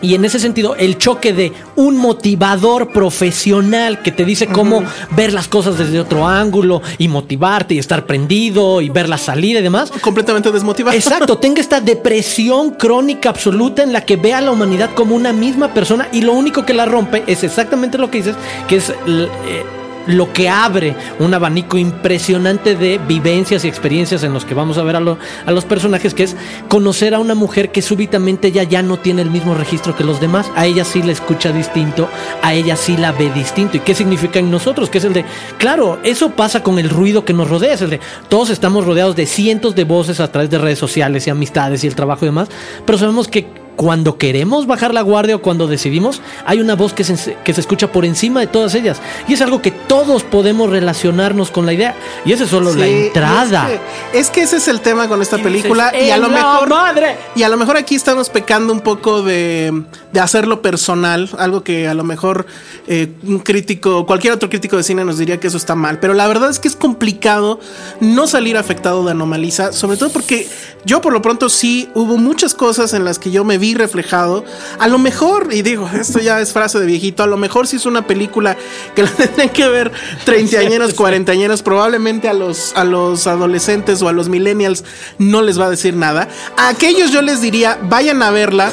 Y 0.03 0.15
en 0.15 0.25
ese 0.25 0.38
sentido, 0.38 0.75
el 0.77 0.99
choque 0.99 1.33
de 1.33 1.53
un 1.77 1.97
motivador 1.97 2.93
profesional 2.93 4.03
que 4.03 4.11
te 4.11 4.25
dice 4.25 4.49
cómo 4.49 4.83
ver 5.12 5.33
las 5.33 5.49
cosas 5.49 5.79
desde 5.79 6.01
otro 6.01 6.27
ángulo 6.27 6.83
y 6.99 7.09
motivarte 7.09 7.75
y 7.75 7.79
estar 7.79 8.05
prendido 8.05 8.81
y 8.81 8.88
ver 8.88 9.09
la 9.09 9.19
salida 9.19 9.61
y 9.61 9.62
demás, 9.62 9.93
Completamente 10.01 10.51
desmotivado. 10.51 10.97
Exacto, 10.97 11.38
tenga 11.38 11.61
esta 11.61 11.81
depresión 11.81 12.73
crónica 12.73 13.31
absoluta 13.31 13.83
en 13.83 13.93
la 13.93 14.05
que 14.05 14.17
ve 14.17 14.35
a 14.35 14.41
la 14.41 14.51
humanidad 14.51 14.91
como 14.95 15.15
una 15.15 15.33
misma 15.33 15.73
persona 15.73 16.09
y 16.12 16.23
lo 16.23 16.33
único 16.33 16.67
que 16.67 16.75
la 16.75 16.85
rompe 16.85 17.23
es 17.27 17.45
exactamente 17.45 17.97
lo 17.97 18.11
que 18.11 18.19
dices, 18.19 18.37
que 18.69 18.77
es 18.77 18.91
eh, 18.91 19.62
lo 20.07 20.33
que 20.33 20.49
abre 20.49 20.95
un 21.19 21.33
abanico 21.35 21.79
impresionante 21.79 22.75
de 22.77 22.99
vivencias 22.99 23.65
y 23.65 23.69
experiencias 23.69 24.23
en 24.25 24.33
los 24.33 24.45
que 24.45 24.55
vamos 24.55 24.79
a 24.79 24.83
ver 24.83 24.97
a, 24.97 25.01
lo- 25.01 25.19
a 25.47 25.51
los 25.53 25.65
personajes, 25.65 26.15
que 26.15 26.25
es 26.25 26.37
conocer 26.69 27.15
a 27.15 27.19
una 27.19 27.35
mujer 27.35 27.71
que 27.73 27.83
súbitamente 27.83 28.49
ella 28.49 28.62
ya 28.65 28.83
no 28.83 28.99
tiene 28.99 29.23
el 29.23 29.31
mismo 29.31 29.55
registro 29.55 29.97
que 29.97 30.05
los 30.05 30.21
demás, 30.21 30.51
a 30.57 30.67
ella 30.67 30.85
sí 30.85 31.03
la 31.03 31.12
escucha 31.12 31.53
distinto, 31.53 32.09
a 32.43 32.55
ella 32.55 32.77
sí 32.77 32.97
la 32.97 33.12
ve 33.12 33.31
distinto. 33.33 33.77
¿Y 33.77 33.81
qué 33.81 33.95
significa 33.95 34.38
en 34.38 34.51
nosotros? 34.51 34.91
Que 34.91 34.99
es 34.99 35.05
el 35.05 35.12
de, 35.12 35.25
claro, 35.59 35.99
eso 36.03 36.31
pasa 36.31 36.62
con 36.62 36.79
el 36.79 36.91
ruido 36.91 37.25
que 37.25 37.33
nos 37.33 37.49
rodea, 37.49 37.75
es 37.75 37.83
el 37.83 37.91
de, 37.91 38.01
todos 38.29 38.51
estamos 38.51 38.85
rodeados 38.85 39.17
de 39.17 39.27
cientos 39.27 39.75
de 39.75 39.85
voces 39.85 40.21
a 40.21 40.31
través 40.31 40.51
de 40.51 40.59
redes 40.59 40.79
sociales 40.79 41.27
y 41.27 41.31
amistades 41.31 41.85
y 41.85 41.87
el 41.87 41.95
trabajo 41.95 42.25
y 42.25 42.29
demás, 42.29 42.49
pero 42.85 42.99
sabemos 42.99 43.29
que 43.29 43.62
cuando 43.77 44.19
queremos 44.19 44.67
bajar 44.67 44.93
la 44.95 45.03
guardia 45.03 45.37
o 45.37 45.43
cuando 45.43 45.67
decidimos, 45.67 46.21
hay 46.47 46.61
una 46.61 46.75
voz 46.77 46.93
que 46.93 47.05
se, 47.05 47.37
que 47.45 47.55
se 47.55 47.61
escucha 47.61 47.91
por 47.91 48.05
encima 48.05 48.41
de 48.41 48.47
todas 48.47 48.75
ellas. 48.75 49.01
Y 49.29 49.33
es 49.35 49.41
algo 49.41 49.63
que 49.63 49.71
todos 49.71 50.23
podemos 50.25 50.71
relacionarnos 50.71 51.51
con 51.51 51.67
la 51.67 51.73
idea. 51.73 51.95
Y 52.25 52.33
esa 52.33 52.45
es 52.45 52.51
solo 52.51 52.73
la 52.75 52.87
entrada. 52.87 53.69
Es 53.71 53.81
que, 54.13 54.19
es 54.19 54.31
que 54.31 54.43
ese 54.43 54.57
es 54.59 54.69
el 54.69 54.81
tema 54.81 55.09
con 55.09 55.23
esta 55.23 55.39
Y 55.39 55.43
película. 55.43 55.91
dices, 55.91 56.07
y 56.09 56.11
a 56.11 56.19
lo 56.19 56.27
"¡En 56.27 56.33
la 56.35 56.39
mejor. 56.53 56.69
madre!". 56.69 57.17
Y 57.35 57.43
a 57.43 57.49
lo 57.49 57.57
mejor 57.57 57.77
aquí 57.77 57.95
estamos 57.95 58.29
pecando 58.29 58.73
un 58.73 58.81
poco 58.81 59.23
de, 59.23 59.83
de 60.13 60.21
hacerlo 60.21 60.63
personal. 60.63 61.31
Algo 61.39 61.65
que 61.65 61.89
a 61.89 61.95
lo 61.95 62.05
mejor 62.05 62.47
eh, 62.87 63.13
un 63.25 63.39
crítico, 63.39 64.07
cualquier 64.07 64.33
otro 64.35 64.49
crítico 64.51 64.77
de 64.77 64.83
cine 64.83 65.05
nos 65.05 65.19
diría 65.19 65.41
que 65.41 65.47
eso 65.49 65.57
está 65.57 65.75
mal. 65.75 65.99
Pero 65.99 66.15
la 66.15 66.29
verdad 66.29 66.51
es 66.51 66.59
que 66.59 66.69
es 66.69 66.77
complicado 66.77 67.59
no 68.01 68.27
salir 68.27 68.57
afectado 68.57 69.05
de 69.05 69.13
Anomaliza. 69.13 69.73
Sobre 69.73 69.97
todo 69.97 70.11
porque 70.11 70.47
yo 70.85 71.01
por 71.01 71.12
lo 71.12 71.23
pronto 71.23 71.49
sí 71.49 71.88
hubo 71.95 72.16
muchas 72.16 72.55
cosas 72.55 72.92
en 72.92 73.05
las 73.05 73.18
que 73.18 73.31
yo 73.31 73.45
me 73.45 73.59
vi 73.59 73.75
reflejado. 73.75 74.45
A 74.79 74.88
lo 74.88 74.99
mejor, 74.99 75.49
y 75.53 75.62
digo, 75.62 75.88
esto 76.01 76.18
ya 76.18 76.40
es 76.40 76.53
frase 76.53 76.79
de 76.79 76.87
viejito, 76.87 77.23
a 77.23 77.27
lo 77.27 77.37
mejor 77.37 77.66
si 77.66 77.77
es 77.77 77.87
una 77.87 78.07
película 78.07 78.57
que 78.95 79.03
la 79.03 79.11
tendrían 79.16 79.51
que 79.51 79.68
ver 79.68 79.92
treintañeros, 80.25 80.95
cuarentañeros, 80.95 81.62
probablemente 81.62 82.29
a 82.29 82.35
los, 82.35 82.73
a 82.77 82.85
los 82.85 83.27
adolescentes 83.27 84.03
o 84.03 84.09
a 84.09 84.12
los 84.12 84.29
millennials 84.29 84.85
no 85.18 85.42
les 85.42 85.61
va 85.61 85.66
a 85.66 85.71
decir 85.71 85.95
nada. 85.95 86.29
A 86.57 86.68
aquellos 86.68 87.12
yo 87.12 87.23
les 87.23 87.40
diría, 87.40 87.79
vayan 87.83 88.23
a 88.23 88.31
verla 88.31 88.73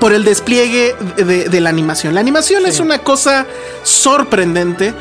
por 0.00 0.12
el 0.12 0.24
despliegue 0.24 0.96
de, 1.16 1.48
de 1.48 1.60
la 1.60 1.70
animación. 1.70 2.14
La 2.14 2.20
animación 2.20 2.66
es 2.66 2.80
una 2.80 2.98
cosa 2.98 3.46
sorprendente. 3.84 4.92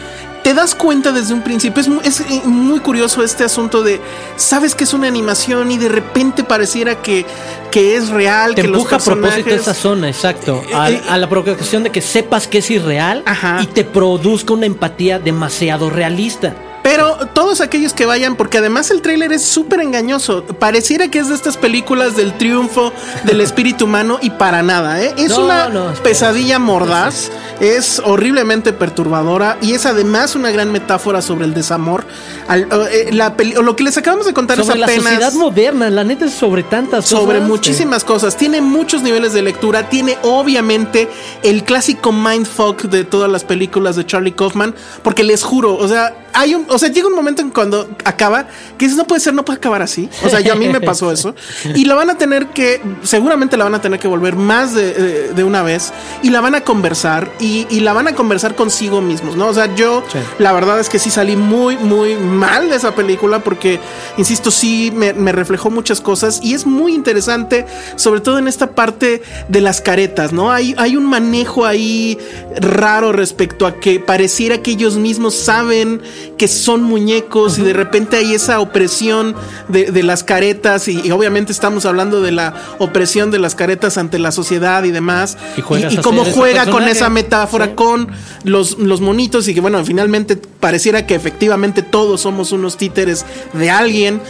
Te 0.43 0.53
das 0.55 0.73
cuenta 0.73 1.11
desde 1.11 1.33
un 1.33 1.43
principio, 1.43 1.81
es 1.81 1.87
muy, 1.87 1.99
es 2.03 2.19
eh, 2.21 2.41
muy 2.45 2.79
curioso 2.79 3.23
este 3.23 3.43
asunto 3.43 3.83
de, 3.83 4.01
sabes 4.37 4.73
que 4.73 4.85
es 4.85 4.93
una 4.93 5.07
animación 5.07 5.69
y 5.71 5.77
de 5.77 5.87
repente 5.87 6.43
pareciera 6.43 6.95
que, 7.01 7.25
que 7.69 7.95
es 7.95 8.09
real, 8.09 8.55
Te 8.55 8.63
que 8.63 8.67
los 8.67 8.79
empuja 8.79 8.95
a 8.95 8.99
propósito 8.99 9.49
esa 9.51 9.73
zona, 9.75 10.09
exacto. 10.09 10.63
A, 10.73 10.89
Eh, 10.89 10.95
eh, 10.95 11.01
a 11.09 11.17
la 11.17 11.29
provocación 11.29 11.83
de 11.83 11.91
que 11.91 12.01
sepas 12.01 12.47
que 12.47 12.57
es 12.57 12.71
irreal 12.71 13.21
Ajá. 13.25 13.59
y 13.61 13.67
te 13.67 13.83
produzca 13.83 14.53
una 14.53 14.65
empatía 14.65 15.19
demasiado 15.19 15.89
realista. 15.89 16.55
Pero 16.83 17.17
todos 17.33 17.61
aquellos 17.61 17.93
que 17.93 18.05
vayan, 18.05 18.35
porque 18.35 18.57
además 18.57 18.89
el 18.91 19.01
tráiler 19.01 19.31
es 19.33 19.43
súper 19.43 19.81
engañoso. 19.81 20.43
Pareciera 20.43 21.09
que 21.09 21.19
es 21.19 21.29
de 21.29 21.35
estas 21.35 21.57
películas 21.57 22.15
del 22.15 22.37
triunfo 22.37 22.91
del 23.23 23.41
espíritu 23.41 23.85
humano 23.85 24.19
y 24.21 24.31
para 24.31 24.63
nada, 24.63 25.01
¿eh? 25.01 25.13
Es 25.17 25.37
una 25.37 25.69
pesadilla 26.03 26.59
mordaz, 26.59 27.31
es 27.59 28.01
horriblemente 28.03 28.73
perturbadora 28.73 29.57
y 29.61 29.73
es 29.73 29.85
además 29.85 30.35
una 30.35 30.51
gran 30.51 30.71
metáfora 30.71 31.21
sobre 31.21 31.45
el 31.45 31.53
desamor. 31.53 32.05
Eh, 32.49 33.11
lo 33.11 33.75
que 33.75 33.83
les 33.83 33.97
acabamos 33.97 34.25
de 34.25 34.33
contar 34.33 34.57
sobre 34.57 34.79
es 34.79 34.83
apenas... 34.83 35.03
la 35.03 35.11
sociedad 35.11 35.33
moderna, 35.33 35.89
la 35.89 36.03
neta 36.03 36.25
es 36.25 36.33
sobre 36.33 36.63
tantas 36.63 37.05
cosas. 37.05 37.19
Sobre 37.19 37.39
muchísimas 37.41 38.03
cosas. 38.03 38.35
Tiene 38.35 38.61
muchos 38.61 39.03
niveles 39.03 39.33
de 39.33 39.41
lectura, 39.41 39.89
tiene 39.89 40.17
obviamente 40.23 41.07
el 41.43 41.63
clásico 41.63 42.11
mindfuck 42.11 42.83
de 42.83 43.03
todas 43.03 43.29
las 43.29 43.43
películas 43.43 43.95
de 43.95 44.05
Charlie 44.05 44.33
Kaufman, 44.33 44.73
porque 45.03 45.23
les 45.23 45.43
juro, 45.43 45.75
o 45.75 45.87
sea, 45.87 46.15
hay 46.33 46.55
un, 46.55 46.65
o 46.69 46.77
sea, 46.77 46.89
llega 46.89 47.07
un 47.07 47.15
momento 47.15 47.41
en 47.41 47.49
cuando 47.49 47.89
acaba 48.05 48.47
que 48.77 48.85
dices, 48.85 48.97
no 48.97 49.05
puede 49.05 49.21
ser, 49.21 49.33
no 49.33 49.45
puede 49.45 49.57
acabar 49.57 49.81
así. 49.81 50.09
O 50.23 50.29
sea, 50.29 50.39
yo 50.39 50.53
a 50.53 50.55
mí 50.55 50.67
me 50.67 50.81
pasó 50.81 51.11
eso. 51.11 51.35
Y 51.75 51.85
la 51.85 51.95
van 51.95 52.09
a 52.09 52.17
tener 52.17 52.47
que, 52.47 52.81
seguramente 53.03 53.57
la 53.57 53.63
van 53.63 53.75
a 53.75 53.81
tener 53.81 53.99
que 53.99 54.07
volver 54.07 54.35
más 54.35 54.73
de, 54.73 55.33
de, 55.33 55.43
una 55.43 55.63
vez 55.63 55.93
y 56.21 56.29
la 56.29 56.41
van 56.41 56.55
a 56.55 56.61
conversar 56.61 57.31
y, 57.39 57.65
y, 57.69 57.79
la 57.79 57.93
van 57.93 58.07
a 58.07 58.15
conversar 58.15 58.55
consigo 58.55 59.01
mismos, 59.01 59.35
¿no? 59.35 59.47
O 59.47 59.53
sea, 59.53 59.73
yo 59.75 60.03
la 60.37 60.51
verdad 60.51 60.79
es 60.79 60.89
que 60.89 60.99
sí 60.99 61.09
salí 61.09 61.35
muy, 61.35 61.77
muy 61.77 62.15
mal 62.15 62.69
de 62.69 62.75
esa 62.75 62.93
película 62.93 63.39
porque, 63.39 63.79
insisto, 64.17 64.51
sí 64.51 64.91
me, 64.93 65.13
me 65.13 65.31
reflejó 65.31 65.69
muchas 65.69 66.01
cosas 66.01 66.39
y 66.43 66.53
es 66.53 66.65
muy 66.65 66.93
interesante, 66.93 67.65
sobre 67.95 68.21
todo 68.21 68.37
en 68.37 68.47
esta 68.47 68.71
parte 68.71 69.21
de 69.47 69.61
las 69.61 69.81
caretas, 69.81 70.33
¿no? 70.33 70.51
Hay, 70.51 70.75
hay 70.77 70.95
un 70.95 71.05
manejo 71.05 71.65
ahí 71.65 72.17
raro 72.59 73.11
respecto 73.11 73.65
a 73.65 73.79
que 73.79 73.99
pareciera 73.99 74.61
que 74.61 74.71
ellos 74.71 74.97
mismos 74.97 75.35
saben 75.35 76.01
que 76.37 76.47
son 76.47 76.83
muñecos 76.83 77.57
y 77.59 77.63
de 77.63 77.73
repente 77.73 78.17
hay 78.17 78.33
esa 78.33 78.59
opresión 78.59 79.35
de, 79.67 80.03
las 80.03 80.23
caretas 80.23 80.87
y, 80.87 81.11
obviamente 81.11 81.51
estamos 81.51 81.85
hablando 81.85 82.21
de 82.21 82.31
la 82.31 82.53
opresión 82.79 83.31
de 83.31 83.39
las 83.39 83.55
caretas 83.55 83.97
ante 83.97 84.19
la 84.19 84.31
sociedad 84.31 84.83
y 84.83 84.91
demás. 84.91 85.37
Y, 85.57 85.61
cómo 85.97 86.25
juega 86.25 86.65
con 86.65 86.87
esa 86.87 87.09
metáfora 87.09 87.75
con 87.75 88.09
los, 88.43 88.77
los 88.77 89.01
monitos 89.01 89.47
y 89.47 89.53
que 89.53 89.61
bueno, 89.61 89.83
finalmente 89.85 90.35
pareciera 90.35 91.05
que 91.05 91.15
efectivamente 91.15 91.81
todos 91.83 92.21
somos 92.21 92.51
unos 92.51 92.77
títeres 92.77 93.25
de 93.53 93.69
alguien. 93.69 94.21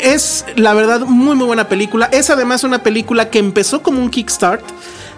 Es 0.00 0.44
la 0.56 0.74
verdad 0.74 1.00
muy 1.02 1.36
muy 1.36 1.46
buena 1.46 1.68
película. 1.68 2.08
Es 2.10 2.30
además 2.30 2.64
una 2.64 2.82
película 2.82 3.30
que 3.30 3.38
empezó 3.38 3.82
como 3.82 4.00
un 4.00 4.10
kickstart 4.10 4.62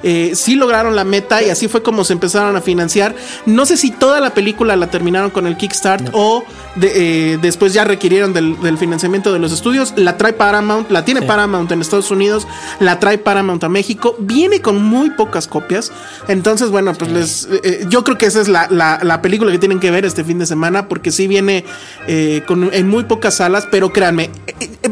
eh, 0.02 0.32
sí 0.34 0.54
lograron 0.54 0.96
la 0.96 1.04
meta 1.04 1.42
y 1.42 1.50
así 1.50 1.68
fue 1.68 1.82
como 1.82 2.04
se 2.04 2.12
empezaron 2.12 2.56
a 2.56 2.60
financiar. 2.60 3.14
No 3.46 3.66
sé 3.66 3.76
si 3.76 3.90
toda 3.90 4.20
la 4.20 4.34
película 4.34 4.76
la 4.76 4.88
terminaron 4.88 5.30
con 5.30 5.46
el 5.46 5.56
Kickstart 5.56 6.10
o 6.12 6.44
eh, 6.80 7.38
después 7.40 7.72
ya 7.72 7.84
requirieron 7.84 8.32
del, 8.32 8.78
financiamiento 8.78 9.32
de 9.32 9.38
los 9.38 9.52
estudios. 9.52 9.94
La 9.96 10.16
trae 10.16 10.32
Paramount, 10.32 10.90
la 10.90 11.04
tiene 11.04 11.22
Paramount 11.22 11.70
en 11.72 11.80
Estados 11.80 12.10
Unidos, 12.10 12.46
la 12.80 12.98
trae 12.98 13.18
Paramount 13.18 13.62
a 13.64 13.68
México. 13.68 14.16
Viene 14.18 14.60
con 14.60 14.82
muy 14.82 15.10
pocas 15.10 15.46
copias. 15.46 15.92
Entonces, 16.28 16.70
bueno, 16.70 16.92
pues 16.94 17.10
les, 17.10 17.48
eh, 17.62 17.86
yo 17.88 18.04
creo 18.04 18.18
que 18.18 18.26
esa 18.26 18.40
es 18.40 18.48
la, 18.48 19.20
película 19.22 19.52
que 19.52 19.58
tienen 19.58 19.78
que 19.78 19.90
ver 19.90 20.04
este 20.04 20.24
fin 20.24 20.38
de 20.38 20.46
semana 20.46 20.88
porque 20.88 21.12
sí 21.12 21.28
viene 21.28 21.64
en 22.06 22.88
muy 22.88 23.04
pocas 23.04 23.34
salas, 23.34 23.68
pero 23.70 23.92
créanme, 23.92 24.30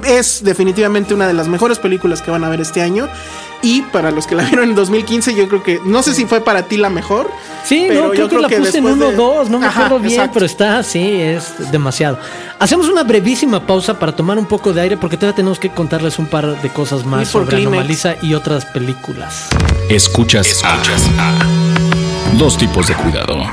es 0.05 0.44
definitivamente 0.44 1.14
una 1.14 1.27
de 1.27 1.35
las 1.35 1.49
mejores 1.49 1.79
películas 1.79 2.23
que 2.23 2.31
van 2.31 2.44
a 2.44 2.49
ver 2.49 2.61
este 2.61 2.83
año. 2.83 3.09
Y 3.62 3.83
para 3.83 4.11
los 4.11 4.27
que 4.27 4.35
la 4.35 4.44
vieron 4.44 4.70
en 4.70 4.75
2015, 4.75 5.35
yo 5.35 5.49
creo 5.49 5.62
que, 5.62 5.81
no 5.85 6.03
sé 6.03 6.14
si 6.14 6.25
fue 6.25 6.40
para 6.40 6.62
ti 6.62 6.77
la 6.77 6.88
mejor. 6.88 7.31
Sí, 7.64 7.87
pero 7.88 8.05
no, 8.05 8.11
creo 8.11 8.29
yo 8.29 8.29
que 8.29 8.38
la 8.38 8.49
puse 8.49 8.79
en 8.79 8.87
1 8.87 9.09
o 9.09 9.12
2, 9.12 9.51
no 9.51 9.59
me 9.59 9.66
acuerdo 9.66 9.99
bien, 9.99 10.31
pero 10.33 10.46
está, 10.46 10.83
sí, 10.83 11.20
es 11.20 11.70
demasiado. 11.70 12.18
Hacemos 12.59 12.88
una 12.88 13.03
brevísima 13.03 13.66
pausa 13.66 13.99
para 13.99 14.12
tomar 14.12 14.38
un 14.38 14.46
poco 14.46 14.73
de 14.73 14.81
aire 14.81 14.96
porque 14.96 15.16
todavía 15.16 15.37
tenemos 15.37 15.59
que 15.59 15.70
contarles 15.70 16.18
un 16.18 16.27
par 16.27 16.61
de 16.61 16.68
cosas 16.70 17.05
más 17.05 17.29
sobre 17.29 17.59
Anomalisa 17.59 18.16
y 18.23 18.35
otras 18.35 18.64
películas. 18.64 19.49
Escuchas, 19.88 20.46
Escuchas 20.46 21.03
a, 21.18 22.37
Dos 22.38 22.57
tipos 22.57 22.88
de 22.88 22.94
cuidado. 22.94 23.44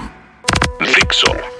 Fixo. 0.80 1.57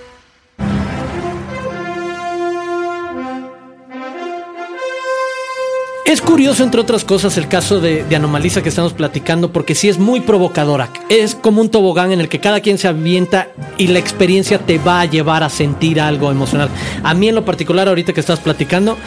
Es 6.08 6.22
curioso, 6.22 6.64
entre 6.64 6.80
otras 6.80 7.04
cosas, 7.04 7.36
el 7.36 7.50
caso 7.50 7.82
de, 7.82 8.06
Anomaliza 8.16 8.64
que 8.64 8.70
estamos 8.70 8.94
platicando, 8.94 9.52
porque 9.52 9.76
sí 9.76 9.90
es 9.90 10.00
muy 10.00 10.22
provocadora. 10.22 10.90
Es 11.10 11.36
como 11.36 11.60
un 11.60 11.68
tobogán 11.68 12.14
en 12.14 12.22
el 12.22 12.30
que 12.30 12.40
cada 12.40 12.62
quien 12.62 12.78
se 12.78 12.88
avienta 12.88 13.50
y 13.78 13.88
la 13.88 14.00
experiencia 14.00 14.58
te 14.58 14.78
va 14.78 15.02
a 15.02 15.06
llevar 15.06 15.44
a 15.44 15.50
sentir 15.50 16.00
algo 16.00 16.32
emocional. 16.32 16.70
A 17.04 17.14
mí, 17.14 17.28
en 17.28 17.36
lo 17.36 17.44
particular, 17.44 17.90
ahorita 17.90 18.14
que 18.14 18.22
estás 18.22 18.40
platicando, 18.40 18.98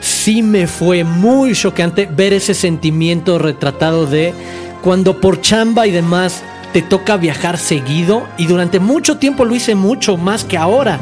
sí 0.00 0.42
me 0.42 0.66
fue 0.66 1.04
muy 1.04 1.54
choqueante 1.54 2.06
ver 2.06 2.32
ese 2.32 2.54
sentimiento 2.54 3.38
retratado 3.38 4.06
de 4.06 4.34
cuando 4.82 5.20
por 5.20 5.40
chamba 5.40 5.86
y 5.86 5.92
demás 5.92 6.42
te 6.72 6.82
toca 6.82 7.18
viajar 7.18 7.56
seguido 7.56 8.26
y 8.36 8.46
durante 8.46 8.80
mucho 8.80 9.18
tiempo 9.18 9.44
lo 9.44 9.54
hice 9.54 9.76
mucho 9.76 10.16
más 10.16 10.44
que 10.44 10.58
ahora. 10.58 10.98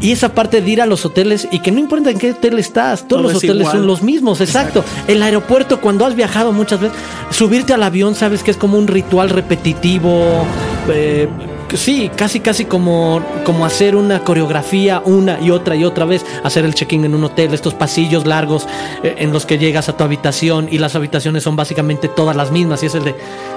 Y 0.00 0.12
esa 0.12 0.34
parte 0.34 0.60
de 0.60 0.70
ir 0.70 0.80
a 0.80 0.86
los 0.86 1.04
hoteles 1.04 1.48
y 1.50 1.58
que 1.60 1.72
no 1.72 1.80
importa 1.80 2.10
en 2.10 2.18
qué 2.18 2.32
hotel 2.32 2.58
estás, 2.58 3.06
todos 3.08 3.22
los 3.22 3.34
hoteles 3.36 3.68
son 3.68 3.86
los 3.86 4.02
mismos, 4.02 4.40
exacto. 4.40 4.84
El 5.06 5.22
aeropuerto, 5.22 5.80
cuando 5.80 6.06
has 6.06 6.14
viajado 6.14 6.52
muchas 6.52 6.80
veces, 6.80 6.96
subirte 7.30 7.72
al 7.72 7.82
avión, 7.82 8.14
sabes 8.14 8.42
que 8.42 8.50
es 8.50 8.56
como 8.56 8.78
un 8.78 8.86
ritual 8.86 9.30
repetitivo. 9.30 10.46
Eh, 10.88 11.28
sí, 11.74 12.10
casi 12.14 12.40
casi 12.40 12.64
como, 12.64 13.22
como 13.44 13.66
hacer 13.66 13.96
una 13.96 14.20
coreografía 14.20 15.02
una 15.04 15.40
y 15.40 15.50
otra 15.50 15.76
y 15.76 15.84
otra 15.84 16.04
vez, 16.04 16.24
hacer 16.44 16.64
el 16.64 16.74
check-in 16.74 17.04
en 17.04 17.14
un 17.14 17.24
hotel, 17.24 17.52
estos 17.52 17.74
pasillos 17.74 18.26
largos 18.26 18.66
eh, 19.02 19.16
en 19.18 19.32
los 19.32 19.46
que 19.46 19.58
llegas 19.58 19.88
a 19.88 19.96
tu 19.96 20.04
habitación 20.04 20.68
y 20.70 20.78
las 20.78 20.94
habitaciones 20.94 21.42
son 21.42 21.56
básicamente 21.56 22.08
todas 22.08 22.36
las 22.36 22.50
mismas 22.50 22.82
y 22.82 22.86
es 22.86 22.94
el 22.94 23.04
de, 23.04 23.14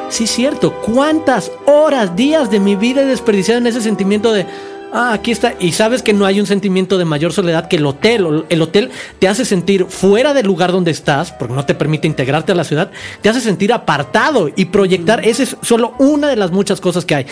sí, 0.09 0.27
cierto, 0.27 0.73
¿cuántas 0.73 1.51
horas, 1.65 2.15
días 2.15 2.51
de 2.51 2.59
mi 2.59 2.75
vida 2.75 3.01
he 3.01 3.05
desperdiciado 3.05 3.59
en 3.59 3.67
ese 3.67 3.81
sentimiento 3.81 4.33
de 4.33 4.45
ah, 4.91 5.13
aquí 5.13 5.31
está. 5.31 5.55
Y 5.59 5.71
sabes 5.71 6.01
que 6.01 6.13
no 6.13 6.25
hay 6.25 6.39
un 6.39 6.45
sentimiento 6.45 6.97
de 6.97 7.05
mayor 7.05 7.33
soledad 7.33 7.67
que 7.67 7.77
el 7.77 7.85
hotel. 7.85 8.45
El 8.49 8.61
hotel 8.61 8.91
te 9.19 9.27
hace 9.27 9.45
sentir 9.45 9.85
fuera 9.85 10.33
del 10.33 10.45
lugar 10.45 10.71
donde 10.71 10.91
estás, 10.91 11.31
porque 11.31 11.53
no 11.53 11.65
te 11.65 11.75
permite 11.75 12.07
integrarte 12.07 12.51
a 12.51 12.55
la 12.55 12.63
ciudad, 12.63 12.91
te 13.21 13.29
hace 13.29 13.41
sentir 13.41 13.73
apartado 13.73 14.49
y 14.55 14.65
proyectar. 14.65 15.25
Esa 15.25 15.43
es 15.43 15.57
solo 15.61 15.93
una 15.99 16.29
de 16.29 16.35
las 16.35 16.51
muchas 16.51 16.81
cosas 16.81 17.05
que 17.05 17.15
hay. 17.15 17.25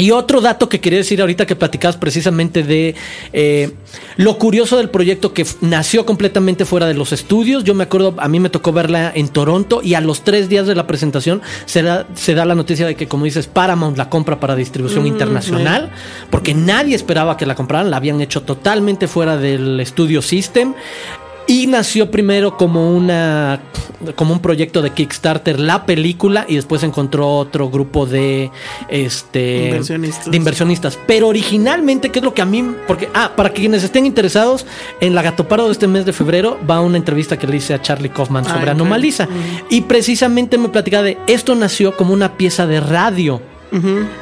Y 0.00 0.12
otro 0.12 0.40
dato 0.40 0.70
que 0.70 0.80
quería 0.80 1.00
decir 1.00 1.20
ahorita 1.20 1.44
que 1.44 1.56
platicabas 1.56 1.98
precisamente 1.98 2.62
de 2.62 2.94
eh, 3.34 3.72
lo 4.16 4.38
curioso 4.38 4.78
del 4.78 4.88
proyecto 4.88 5.34
que 5.34 5.44
nació 5.60 6.06
completamente 6.06 6.64
fuera 6.64 6.86
de 6.86 6.94
los 6.94 7.12
estudios. 7.12 7.64
Yo 7.64 7.74
me 7.74 7.84
acuerdo, 7.84 8.14
a 8.16 8.26
mí 8.26 8.40
me 8.40 8.48
tocó 8.48 8.72
verla 8.72 9.12
en 9.14 9.28
Toronto 9.28 9.82
y 9.84 9.92
a 9.92 10.00
los 10.00 10.22
tres 10.22 10.48
días 10.48 10.66
de 10.66 10.74
la 10.74 10.86
presentación 10.86 11.42
se 11.66 11.82
da, 11.82 12.06
se 12.14 12.32
da 12.32 12.46
la 12.46 12.54
noticia 12.54 12.86
de 12.86 12.94
que, 12.94 13.08
como 13.08 13.26
dices, 13.26 13.46
Paramount 13.46 13.98
la 13.98 14.08
compra 14.08 14.40
para 14.40 14.56
distribución 14.56 15.04
mm, 15.04 15.08
internacional, 15.08 15.90
porque 16.30 16.54
nadie 16.54 16.96
esperaba 16.96 17.36
que 17.36 17.44
la 17.44 17.54
compraran, 17.54 17.90
la 17.90 17.98
habían 17.98 18.22
hecho 18.22 18.40
totalmente 18.40 19.06
fuera 19.06 19.36
del 19.36 19.80
estudio 19.80 20.22
System. 20.22 20.72
Y 21.50 21.66
nació 21.66 22.12
primero 22.12 22.56
como 22.56 22.94
una 22.94 23.60
como 24.14 24.32
un 24.32 24.38
proyecto 24.38 24.82
de 24.82 24.90
Kickstarter 24.90 25.58
la 25.58 25.84
película 25.84 26.46
y 26.48 26.54
después 26.54 26.84
encontró 26.84 27.28
otro 27.36 27.68
grupo 27.68 28.06
de 28.06 28.52
este 28.88 29.66
inversionistas. 29.66 30.30
de 30.30 30.36
inversionistas. 30.36 30.98
Pero 31.08 31.26
originalmente, 31.26 32.10
¿qué 32.10 32.20
es 32.20 32.24
lo 32.24 32.32
que 32.32 32.40
a 32.40 32.44
mí 32.44 32.64
porque 32.86 33.08
ah, 33.14 33.32
para 33.34 33.50
quienes 33.50 33.82
estén 33.82 34.06
interesados, 34.06 34.64
en 35.00 35.16
la 35.16 35.22
Gatoparo 35.22 35.66
de 35.66 35.72
este 35.72 35.88
mes 35.88 36.06
de 36.06 36.12
febrero 36.12 36.56
va 36.70 36.80
una 36.80 36.98
entrevista 36.98 37.36
que 37.36 37.48
le 37.48 37.56
hice 37.56 37.74
a 37.74 37.82
Charlie 37.82 38.10
Kaufman 38.10 38.44
sobre 38.44 38.70
Anomaliza 38.70 39.26
y 39.68 39.80
precisamente 39.80 40.56
me 40.56 40.68
platicaba 40.68 41.02
de 41.02 41.18
esto 41.26 41.56
nació 41.56 41.96
como 41.96 42.14
una 42.14 42.36
pieza 42.36 42.68
de 42.68 42.78
radio 42.78 43.42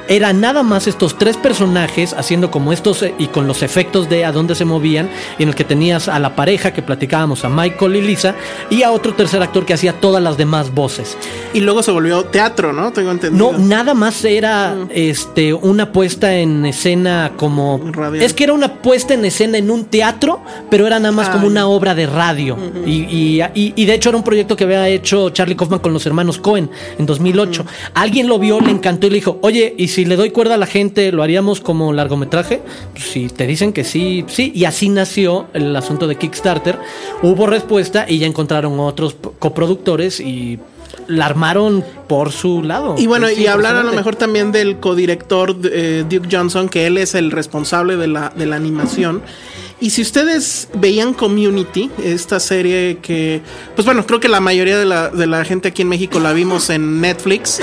era 0.09 0.33
nada 0.33 0.63
más 0.63 0.87
estos 0.87 1.19
tres 1.19 1.37
personajes 1.37 2.13
haciendo 2.13 2.51
como 2.51 2.73
estos 2.73 3.03
eh, 3.03 3.15
y 3.19 3.29
con 3.29 3.47
los 3.47 3.63
efectos 3.63 4.09
de 4.09 4.25
a 4.25 4.33
dónde 4.33 4.55
se 4.55 4.65
movían, 4.65 5.09
en 5.39 5.49
el 5.49 5.55
que 5.55 5.65
tenías 5.65 6.09
a 6.09 6.19
la 6.19 6.37
pareja 6.37 6.73
que 6.73 6.83
platicábamos, 6.83 7.45
a 7.45 7.49
Michael 7.49 7.97
y 7.97 8.03
Lisa, 8.03 8.35
y 8.71 8.83
a 8.83 8.91
otro 8.91 9.15
tercer 9.15 9.43
actor 9.43 9.65
que 9.65 9.75
hacía 9.75 9.95
todas 9.95 10.23
las 10.23 10.37
demás 10.37 10.75
voces. 10.75 11.17
Y 11.55 11.61
luego 11.61 11.83
se 11.83 11.91
volvió 11.91 12.25
teatro, 12.27 12.73
¿no? 12.73 12.93
Tengo 12.93 13.11
entendido. 13.11 13.53
No, 13.53 13.59
nada 13.59 13.95
más 13.95 14.25
era 14.25 14.77
este 14.91 15.55
una 15.55 15.93
puesta 15.93 16.35
en 16.35 16.67
escena 16.67 17.33
como. 17.37 17.81
Es 18.15 18.35
que 18.35 18.45
era 18.45 18.53
una 18.53 18.75
puesta 18.75 19.15
en 19.15 19.25
escena 19.25 19.59
en 19.59 19.71
un 19.71 19.87
teatro, 19.87 20.41
pero 20.71 20.87
era 20.87 20.99
nada 20.99 21.13
más 21.13 21.29
como 21.29 21.47
una 21.47 21.67
obra 21.67 21.95
de 21.95 22.07
radio. 22.07 22.57
y, 22.87 23.41
y, 23.55 23.85
de 23.85 23.95
hecho 23.95 24.11
era 24.11 24.19
un 24.19 24.25
proyecto 24.25 24.57
que 24.57 24.65
había 24.65 24.89
hecho 24.89 25.31
Charlie 25.31 25.57
Kaufman 25.57 25.81
con 25.81 25.93
los 25.93 26.05
hermanos 26.07 26.39
Cohen 26.39 26.71
en 26.99 27.07
2008. 27.07 27.65
Alguien 27.95 28.29
lo 28.29 28.39
vio, 28.39 28.61
le 28.61 28.71
encantó 28.71 29.07
y 29.07 29.11
le 29.11 29.17
dijo, 29.17 29.38
oye, 29.43 29.75
¿y 29.77 29.89
si 29.89 30.05
le 30.05 30.17
doy 30.17 30.31
cuerda 30.31 30.55
a 30.55 30.59
la 30.59 30.67
gente, 30.67 31.13
lo 31.13 31.23
haríamos 31.23 31.61
como 31.61 31.93
largometraje? 31.93 32.61
Pues 32.93 33.05
si 33.05 33.29
te 33.29 33.47
dicen 33.47 33.73
que 33.73 33.85
sí, 33.85 34.25
sí. 34.29 34.53
Y 34.55 34.65
así 34.65 34.89
nació 34.89 35.47
el 35.55 35.75
asunto 35.75 36.07
de 36.07 36.17
Kickstarter. 36.17 36.79
Hubo 37.23 37.47
respuesta 37.47 38.07
y 38.09 38.19
ya 38.19 38.27
encontraron 38.27 38.79
otros 38.81 39.17
coproductores 39.39 40.21
y 40.21 40.59
la 41.07 41.27
armaron 41.27 41.85
por 42.07 42.33
su 42.33 42.63
lado. 42.63 42.95
Y 42.99 43.07
bueno, 43.07 43.29
Sí, 43.29 43.43
y 43.43 43.47
hablar 43.47 43.77
a 43.77 43.83
lo 43.83 43.93
mejor 43.93 44.17
también 44.17 44.53
del 44.53 44.79
codirector 44.79 45.57
eh, 45.65 46.05
Duke 46.09 46.29
Johnson, 46.31 46.69
que 46.69 46.87
él 46.87 46.99
es 46.99 47.15
el 47.15 47.31
responsable 47.31 47.97
de 47.97 48.09
la, 48.09 48.33
de 48.35 48.47
la 48.47 48.57
animación. 48.57 49.23
Y 49.81 49.91
si 49.91 50.03
ustedes 50.03 50.69
veían 50.75 51.15
Community, 51.15 51.89
esta 52.03 52.41
serie 52.41 52.99
que, 53.01 53.41
pues 53.77 53.87
bueno, 53.87 54.05
creo 54.05 54.19
que 54.19 54.29
la 54.29 54.41
mayoría 54.41 54.77
de 54.77 54.85
la, 54.85 55.09
de 55.09 55.27
la 55.29 55.45
gente 55.45 55.69
aquí 55.69 55.83
en 55.83 55.89
México 55.89 56.19
la 56.19 56.33
vimos 56.33 56.69
en 56.71 57.01
Netflix, 57.01 57.61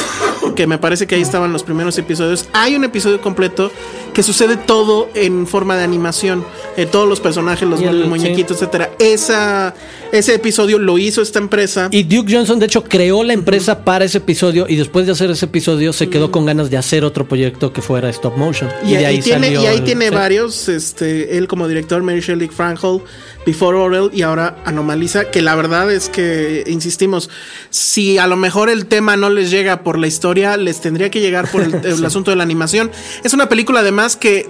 que 0.56 0.66
me 0.66 0.78
parece 0.78 1.08
que 1.08 1.16
ahí 1.16 1.22
estaban 1.22 1.52
los 1.52 1.64
primeros 1.64 1.98
episodios. 1.98 2.48
Hay 2.54 2.76
un 2.76 2.86
episodio 2.86 3.20
completo 3.20 3.70
que 4.16 4.24
sucede 4.24 4.56
todo 4.58 5.10
en 5.14 5.46
forma 5.46 5.76
de 5.78 5.84
animación. 5.84 6.44
Eh, 6.78 6.86
todos 6.88 7.08
los 7.08 7.20
personajes, 7.20 7.68
los 7.68 7.82
el- 7.82 8.06
muñequitos, 8.08 8.58
etcétera. 8.58 8.92
Esa, 8.98 9.76
ese 10.12 10.34
episodio 10.36 10.80
lo 10.80 10.98
hizo 10.98 11.22
esta 11.22 11.38
empresa. 11.40 11.90
Y 11.92 12.04
Duke 12.04 12.34
Johnson, 12.34 12.58
de 12.58 12.66
hecho, 12.66 12.84
creó 12.86 13.24
la 13.24 13.34
empresa 13.34 13.84
para 13.84 14.06
ese 14.06 14.20
episodio 14.20 14.66
y 14.70 14.78
después 14.78 15.06
de 15.06 15.12
hacer 15.12 15.30
ese 15.30 15.46
episodio 15.46 15.92
se 15.94 16.10
quedó 16.10 16.32
con 16.32 16.46
ganas 16.46 16.70
de 16.70 16.78
hacer 16.78 17.04
otro 17.04 17.28
proyecto 17.28 17.74
que 17.74 17.82
fuera 17.82 18.10
stop 18.10 18.38
motion. 18.38 18.70
Y, 18.86 18.92
de 18.96 19.06
ahí 19.06 19.22
tiene, 19.22 19.48
salió 19.48 19.62
y 19.64 19.66
ahí 19.68 19.78
el- 19.78 19.84
tiene 19.84 20.08
sí. 20.08 20.16
varios, 20.16 20.70
este, 20.70 21.38
él 21.38 21.48
como 21.48 21.68
director, 21.68 22.02
Mary 22.02 22.22
Shelley 22.22 22.48
Frankel, 22.48 23.02
Before 23.46 23.78
Orwell 23.78 24.10
y 24.14 24.22
ahora 24.24 24.58
Anomaliza, 24.66 25.30
que 25.30 25.42
la 25.42 25.56
verdad 25.56 25.92
es 25.92 26.10
que, 26.10 26.64
insistimos, 26.68 27.30
si 27.70 28.18
a 28.18 28.26
lo 28.28 28.38
mejor 28.38 28.70
el 28.70 28.86
tema 28.88 29.18
no 29.18 29.30
les 29.30 29.52
llega 29.52 29.84
por 29.84 30.00
la 30.00 30.08
historia, 30.08 30.56
les 30.58 30.82
tendría 30.82 31.12
que 31.12 31.20
llegar 31.20 31.52
por 31.52 31.62
el, 31.62 31.76
el 31.86 32.04
asunto 32.06 32.32
de 32.32 32.38
la 32.38 32.44
animación. 32.44 32.90
Es 33.24 33.34
una 33.34 33.48
película 33.50 33.82
además 33.82 34.05
que, 34.16 34.48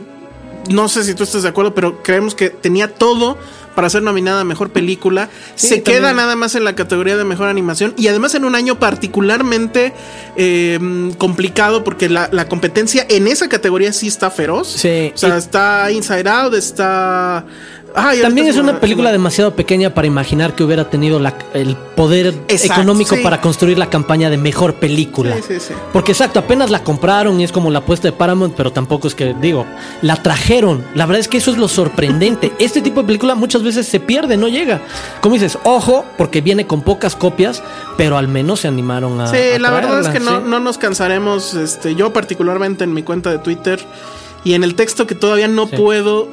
no 0.69 0.87
sé 0.89 1.03
si 1.03 1.13
tú 1.15 1.23
estás 1.23 1.43
de 1.43 1.49
acuerdo, 1.49 1.73
pero 1.75 2.01
creemos 2.03 2.35
que 2.35 2.49
tenía 2.49 2.93
todo 2.93 3.37
para 3.75 3.89
ser 3.89 4.03
nominada 4.03 4.41
a 4.41 4.43
Mejor 4.45 4.71
Película. 4.71 5.29
Sí, 5.55 5.67
Se 5.67 5.83
queda 5.83 6.13
nada 6.13 6.37
más 6.37 6.55
en 6.55 6.63
la 6.63 6.75
categoría 6.75 7.17
de 7.17 7.25
Mejor 7.25 7.49
Animación 7.49 7.93
y 7.97 8.07
además 8.07 8.33
en 8.33 8.45
un 8.45 8.55
año 8.55 8.79
particularmente 8.79 9.93
eh, 10.37 11.11
complicado 11.17 11.83
porque 11.83 12.07
la, 12.07 12.29
la 12.31 12.47
competencia 12.47 13.05
en 13.09 13.27
esa 13.27 13.49
categoría 13.49 13.91
sí 13.91 14.07
está 14.07 14.31
feroz. 14.31 14.69
Sí, 14.71 15.11
O 15.13 15.17
sea, 15.17 15.35
y- 15.35 15.37
está 15.39 15.91
Inside 15.91 16.29
Out, 16.29 16.53
está... 16.53 17.45
También 18.21 18.47
es 18.47 18.57
una 18.57 18.79
película 18.79 19.11
demasiado 19.11 19.55
pequeña 19.55 19.93
para 19.93 20.05
imaginar 20.07 20.53
que 20.53 20.63
hubiera 20.63 20.89
tenido 20.89 21.19
la- 21.19 21.33
el 21.53 21.75
poder 21.95 22.33
Exacto, 22.49 22.81
económico 22.81 23.15
sí. 23.15 23.21
para 23.23 23.39
construir 23.41 23.77
la 23.77 23.89
campaña 23.89 24.29
de 24.29 24.37
mejor 24.37 24.75
película. 24.75 25.35
Sí, 25.37 25.43
sí, 25.47 25.59
sí. 25.59 25.73
Porque 25.93 26.11
exacto, 26.11 26.39
apenas 26.39 26.69
la 26.71 26.83
compraron 26.83 27.39
y 27.39 27.43
es 27.45 27.51
como 27.51 27.71
la 27.71 27.79
apuesta 27.79 28.07
de 28.07 28.11
Paramount, 28.11 28.53
pero 28.55 28.71
tampoco 28.73 29.07
es 29.07 29.15
que, 29.15 29.33
digo, 29.39 29.65
la 30.01 30.21
trajeron. 30.21 30.83
La 30.93 31.05
verdad 31.05 31.21
es 31.21 31.27
que 31.27 31.37
eso 31.37 31.51
es 31.51 31.57
lo 31.57 31.67
sorprendente. 31.67 32.51
Este 32.59 32.81
tipo 32.81 33.01
de 33.01 33.07
película 33.07 33.35
muchas 33.35 33.63
veces 33.63 33.87
se 33.87 33.99
pierde, 33.99 34.35
no 34.37 34.47
llega. 34.47 34.81
Como 35.21 35.35
dices, 35.35 35.57
ojo, 35.63 36.03
porque 36.17 36.41
viene 36.41 36.67
con 36.67 36.81
pocas 36.81 37.15
copias, 37.15 37.63
pero 37.97 38.17
al 38.17 38.27
menos 38.27 38.59
se 38.61 38.67
animaron 38.67 39.21
a. 39.21 39.27
Sí, 39.27 39.37
a 39.55 39.59
la 39.59 39.71
verdad 39.71 40.01
es 40.01 40.09
que 40.09 40.19
no, 40.19 40.41
nos 40.59 40.77
cansaremos, 40.77 41.53
este, 41.53 41.95
yo 41.95 42.11
particularmente 42.11 42.83
en 42.83 42.93
mi 42.93 43.03
cuenta 43.03 43.29
de 43.31 43.37
Twitter 43.39 43.79
y 44.43 44.53
en 44.53 44.63
el 44.63 44.75
texto 44.75 45.07
que 45.07 45.15
todavía 45.15 45.47
no 45.47 45.67
Sí. 45.67 45.75
puedo, 45.77 46.27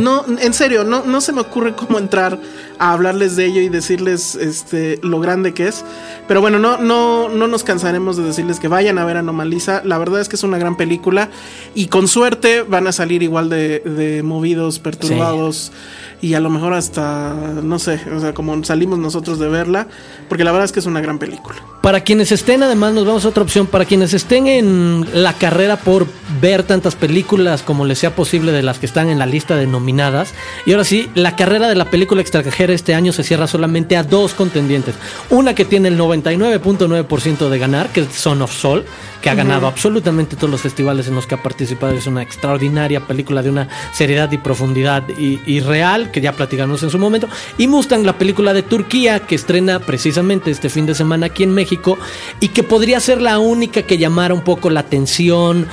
no, 0.00 0.24
en 0.26 0.54
serio, 0.54 0.84
no, 0.84 1.04
no 1.04 1.20
se 1.20 1.32
me 1.32 1.40
ocurre 1.40 1.74
cómo 1.74 1.98
entrar 1.98 2.38
a 2.78 2.92
hablarles 2.92 3.36
de 3.36 3.46
ello 3.46 3.60
y 3.60 3.68
decirles 3.68 4.34
este, 4.34 4.98
lo 5.02 5.20
grande 5.20 5.54
que 5.54 5.68
es. 5.68 5.84
Pero 6.26 6.40
bueno, 6.40 6.58
no, 6.58 6.78
no, 6.78 7.28
no 7.28 7.46
nos 7.46 7.64
cansaremos 7.64 8.16
de 8.16 8.24
decirles 8.24 8.60
que 8.60 8.68
vayan 8.68 8.98
a 8.98 9.04
ver 9.04 9.16
Anomaliza. 9.16 9.82
La 9.84 9.98
verdad 9.98 10.20
es 10.20 10.28
que 10.28 10.36
es 10.36 10.42
una 10.42 10.58
gran 10.58 10.76
película 10.76 11.30
y 11.74 11.86
con 11.86 12.08
suerte 12.08 12.62
van 12.62 12.86
a 12.86 12.92
salir 12.92 13.22
igual 13.22 13.48
de, 13.48 13.80
de 13.80 14.22
movidos, 14.22 14.78
perturbados 14.78 15.72
y 16.20 16.34
a 16.34 16.40
lo 16.40 16.50
mejor 16.50 16.72
hasta, 16.72 17.34
no 17.62 17.78
sé, 17.78 18.00
o 18.14 18.20
sea, 18.20 18.34
como 18.34 18.62
salimos 18.64 18.98
nosotros 18.98 19.38
de 19.38 19.48
verla, 19.48 19.86
porque 20.28 20.44
la 20.44 20.52
verdad 20.52 20.64
es 20.64 20.72
que 20.72 20.80
es 20.80 20.86
una 20.86 21.00
gran 21.00 21.18
película. 21.18 21.62
Para 21.82 22.00
quienes 22.00 22.32
estén, 22.32 22.62
además, 22.62 22.92
nos 22.92 23.06
vamos 23.06 23.24
a 23.24 23.28
otra 23.28 23.44
opción. 23.44 23.66
Para 23.66 23.84
quienes 23.84 24.12
estén 24.12 24.48
en 24.48 25.06
la 25.14 25.32
carrera 25.32 25.76
por 25.76 26.06
ver 26.40 26.64
tantas 26.64 26.96
películas 26.96 27.62
como 27.62 27.84
les 27.84 28.00
sea 28.00 28.14
posible 28.14 28.50
de 28.52 28.62
las 28.62 28.78
que 28.78 28.86
están 28.86 29.08
en 29.08 29.18
la 29.18 29.26
lista 29.26 29.54
de 29.56 29.66
nominadas. 29.66 30.34
Y 30.66 30.72
ahora 30.72 30.84
sí, 30.84 31.08
la 31.14 31.36
carrera 31.36 31.68
de 31.68 31.76
la 31.76 31.84
película 31.84 32.20
extranjera 32.20 32.74
este 32.74 32.94
año 32.94 33.12
se 33.12 33.22
cierra 33.22 33.46
solamente 33.46 33.96
a 33.96 34.02
dos 34.02 34.34
contendientes. 34.34 34.96
Una 35.30 35.54
que 35.54 35.64
tiene 35.64 35.88
el 35.88 35.98
99.9% 35.98 37.48
de 37.48 37.58
ganar, 37.58 37.88
que 37.90 38.00
es 38.00 38.08
Son 38.08 38.42
of 38.42 38.52
Soul, 38.52 38.84
que 39.22 39.30
ha 39.30 39.34
ganado 39.34 39.66
absolutamente 39.66 40.36
todos 40.36 40.50
los 40.50 40.60
festivales 40.60 41.08
en 41.08 41.14
los 41.14 41.26
que 41.26 41.36
ha 41.36 41.42
participado. 41.42 41.92
Es 41.92 42.06
una 42.06 42.22
extraordinaria 42.22 43.06
película 43.06 43.42
de 43.42 43.50
una 43.50 43.68
seriedad 43.92 44.30
y 44.32 44.38
profundidad 44.38 45.04
y, 45.16 45.40
y 45.46 45.60
real, 45.60 46.07
que 46.10 46.20
ya 46.20 46.32
platicamos 46.32 46.82
en 46.82 46.90
su 46.90 46.98
momento. 46.98 47.28
Y 47.56 47.66
Mustang, 47.66 48.04
la 48.04 48.18
película 48.18 48.52
de 48.52 48.62
Turquía, 48.62 49.20
que 49.20 49.34
estrena 49.34 49.80
precisamente 49.80 50.50
este 50.50 50.68
fin 50.68 50.86
de 50.86 50.94
semana 50.94 51.26
aquí 51.26 51.42
en 51.42 51.52
México 51.52 51.98
y 52.40 52.48
que 52.48 52.62
podría 52.62 53.00
ser 53.00 53.20
la 53.20 53.38
única 53.38 53.82
que 53.82 53.98
llamara 53.98 54.34
un 54.34 54.42
poco 54.42 54.70
la 54.70 54.80
atención 54.80 55.66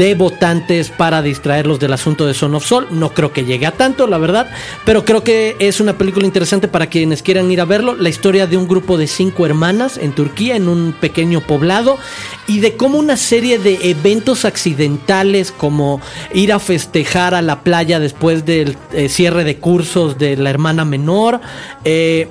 de 0.00 0.14
votantes 0.14 0.88
para 0.88 1.20
distraerlos 1.20 1.78
del 1.78 1.92
asunto 1.92 2.26
de 2.26 2.32
Son 2.32 2.54
of 2.54 2.64
Soul. 2.64 2.86
No 2.90 3.12
creo 3.12 3.34
que 3.34 3.44
llegue 3.44 3.66
a 3.66 3.72
tanto, 3.72 4.06
la 4.06 4.16
verdad, 4.16 4.50
pero 4.86 5.04
creo 5.04 5.22
que 5.22 5.56
es 5.58 5.78
una 5.78 5.98
película 5.98 6.24
interesante 6.24 6.68
para 6.68 6.86
quienes 6.86 7.22
quieran 7.22 7.50
ir 7.50 7.60
a 7.60 7.66
verlo. 7.66 7.94
La 7.94 8.08
historia 8.08 8.46
de 8.46 8.56
un 8.56 8.66
grupo 8.66 8.96
de 8.96 9.06
cinco 9.06 9.44
hermanas 9.44 9.98
en 9.98 10.12
Turquía, 10.12 10.56
en 10.56 10.70
un 10.70 10.94
pequeño 10.98 11.42
poblado, 11.42 11.98
y 12.46 12.60
de 12.60 12.78
cómo 12.78 12.98
una 12.98 13.18
serie 13.18 13.58
de 13.58 13.90
eventos 13.90 14.46
accidentales, 14.46 15.52
como 15.52 16.00
ir 16.32 16.54
a 16.54 16.60
festejar 16.60 17.34
a 17.34 17.42
la 17.42 17.62
playa 17.62 18.00
después 18.00 18.46
del 18.46 18.78
eh, 18.94 19.10
cierre 19.10 19.44
de 19.44 19.58
cursos 19.58 20.16
de 20.16 20.34
la 20.38 20.48
hermana 20.48 20.86
menor, 20.86 21.42
eh, 21.84 22.26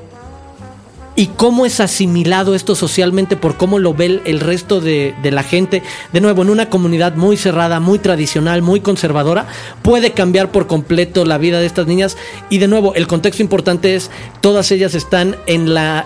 y 1.19 1.27
cómo 1.27 1.65
es 1.65 1.81
asimilado 1.81 2.55
esto 2.55 2.75
socialmente 2.75 3.35
por 3.35 3.57
cómo 3.57 3.77
lo 3.77 3.93
ve 3.93 4.21
el, 4.23 4.39
resto 4.39 4.79
de, 4.79 5.13
de 5.21 5.31
la 5.31 5.43
gente. 5.43 5.83
De 6.13 6.21
nuevo, 6.21 6.43
en 6.43 6.49
una 6.49 6.69
comunidad 6.69 7.15
muy 7.15 7.35
cerrada, 7.35 7.81
muy 7.81 7.99
tradicional, 7.99 8.61
muy 8.61 8.79
conservadora, 8.79 9.45
puede 9.81 10.11
cambiar 10.11 10.49
por 10.49 10.65
completo 10.65 11.25
la 11.25 11.37
vida 11.37 11.59
de 11.59 11.65
estas 11.65 11.87
niñas. 11.87 12.15
Y 12.49 12.59
de 12.59 12.69
nuevo, 12.69 12.95
el 12.95 13.05
contexto 13.05 13.43
importante 13.43 13.95
es, 13.95 14.09
todas 14.39 14.71
ellas 14.71 14.95
están 14.95 15.35
en 15.45 15.73
la... 15.73 16.05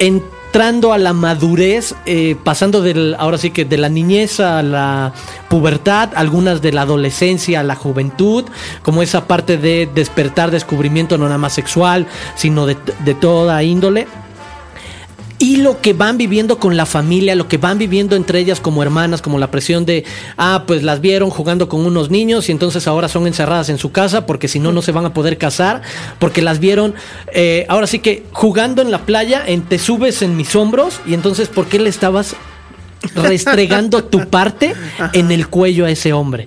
entrando 0.00 0.92
a 0.92 0.98
la 0.98 1.12
madurez, 1.12 1.94
eh, 2.06 2.34
pasando 2.42 2.82
del, 2.82 3.14
ahora 3.20 3.38
sí 3.38 3.50
que 3.50 3.64
de 3.64 3.78
la 3.78 3.88
niñez 3.88 4.40
a 4.40 4.64
la 4.64 5.12
pubertad, 5.48 6.10
algunas 6.16 6.60
de 6.60 6.72
la 6.72 6.82
adolescencia 6.82 7.60
a 7.60 7.62
la 7.62 7.76
juventud, 7.76 8.46
como 8.82 9.04
esa 9.04 9.28
parte 9.28 9.58
de 9.58 9.88
despertar, 9.94 10.50
descubrimiento 10.50 11.18
no 11.18 11.26
nada 11.26 11.38
más 11.38 11.52
sexual, 11.52 12.08
sino 12.34 12.66
de, 12.66 12.76
de 13.04 13.14
toda 13.14 13.62
índole 13.62 14.08
y 15.40 15.56
lo 15.56 15.80
que 15.80 15.94
van 15.94 16.18
viviendo 16.18 16.58
con 16.58 16.76
la 16.76 16.84
familia, 16.84 17.34
lo 17.34 17.48
que 17.48 17.56
van 17.56 17.78
viviendo 17.78 18.14
entre 18.14 18.38
ellas 18.38 18.60
como 18.60 18.82
hermanas, 18.82 19.22
como 19.22 19.38
la 19.38 19.50
presión 19.50 19.86
de, 19.86 20.04
ah, 20.36 20.64
pues 20.66 20.82
las 20.82 21.00
vieron 21.00 21.30
jugando 21.30 21.66
con 21.66 21.86
unos 21.86 22.10
niños 22.10 22.50
y 22.50 22.52
entonces 22.52 22.86
ahora 22.86 23.08
son 23.08 23.26
encerradas 23.26 23.70
en 23.70 23.78
su 23.78 23.90
casa 23.90 24.26
porque 24.26 24.48
si 24.48 24.58
no, 24.58 24.70
no 24.70 24.82
se 24.82 24.92
van 24.92 25.06
a 25.06 25.14
poder 25.14 25.38
casar, 25.38 25.80
porque 26.18 26.42
las 26.42 26.60
vieron, 26.60 26.94
eh, 27.32 27.64
ahora 27.70 27.86
sí 27.86 28.00
que 28.00 28.22
jugando 28.32 28.82
en 28.82 28.90
la 28.90 29.06
playa, 29.06 29.46
te 29.66 29.78
subes 29.78 30.20
en 30.20 30.36
mis 30.36 30.54
hombros 30.54 31.00
y 31.06 31.14
entonces, 31.14 31.48
¿por 31.48 31.66
qué 31.66 31.78
le 31.78 31.88
estabas 31.88 32.36
restregando 33.14 34.04
tu 34.04 34.28
parte 34.28 34.74
en 35.12 35.30
el 35.30 35.48
cuello 35.48 35.86
a 35.86 35.90
ese 35.90 36.12
hombre? 36.12 36.46